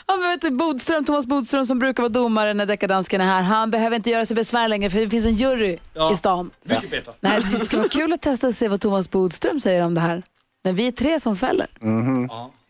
Ja, 0.06 0.16
men 0.16 0.30
vet 0.30 0.40
du, 0.40 0.50
Bodström, 0.50 1.04
Thomas 1.04 1.26
Bodström 1.26 1.66
som 1.66 1.78
brukar 1.78 2.02
vara 2.02 2.08
domare 2.08 2.54
när 2.54 2.66
deckardansken 2.66 3.20
är 3.20 3.24
här, 3.24 3.42
han 3.42 3.70
behöver 3.70 3.96
inte 3.96 4.10
göra 4.10 4.26
sig 4.26 4.36
besvär 4.36 4.68
längre 4.68 4.90
för 4.90 4.98
det 5.00 5.10
finns 5.10 5.26
en 5.26 5.36
jury 5.36 5.78
Ja. 5.94 6.12
i 6.12 6.16
stan. 6.16 6.50
Mycket 6.64 6.90
bättre. 6.90 7.12
Nej, 7.20 7.40
det 7.42 7.48
ska 7.56 7.76
vara 7.76 7.88
kul 7.88 8.12
att 8.12 8.22
testa 8.22 8.46
och 8.46 8.54
se 8.54 8.68
vad 8.68 8.80
Thomas 8.80 9.10
Bodström 9.10 9.60
säger 9.60 9.82
om 9.82 9.94
det 9.94 10.00
här. 10.00 10.22
När 10.64 10.72
vi 10.72 10.86
är 10.86 10.92
tre 10.92 11.20
som 11.20 11.36
fäller. 11.36 11.66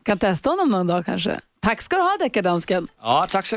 Kan 0.03 0.19
testa 0.19 0.51
honom 0.51 0.69
någon 0.69 0.87
dag 0.87 1.05
kanske. 1.07 1.41
Tack 1.61 1.83
ska 1.83 1.97
du 1.97 2.03
ha 2.03 2.17
deckardansken. 2.21 2.89
Ja, 3.03 3.27
tack 3.31 3.47
så. 3.47 3.57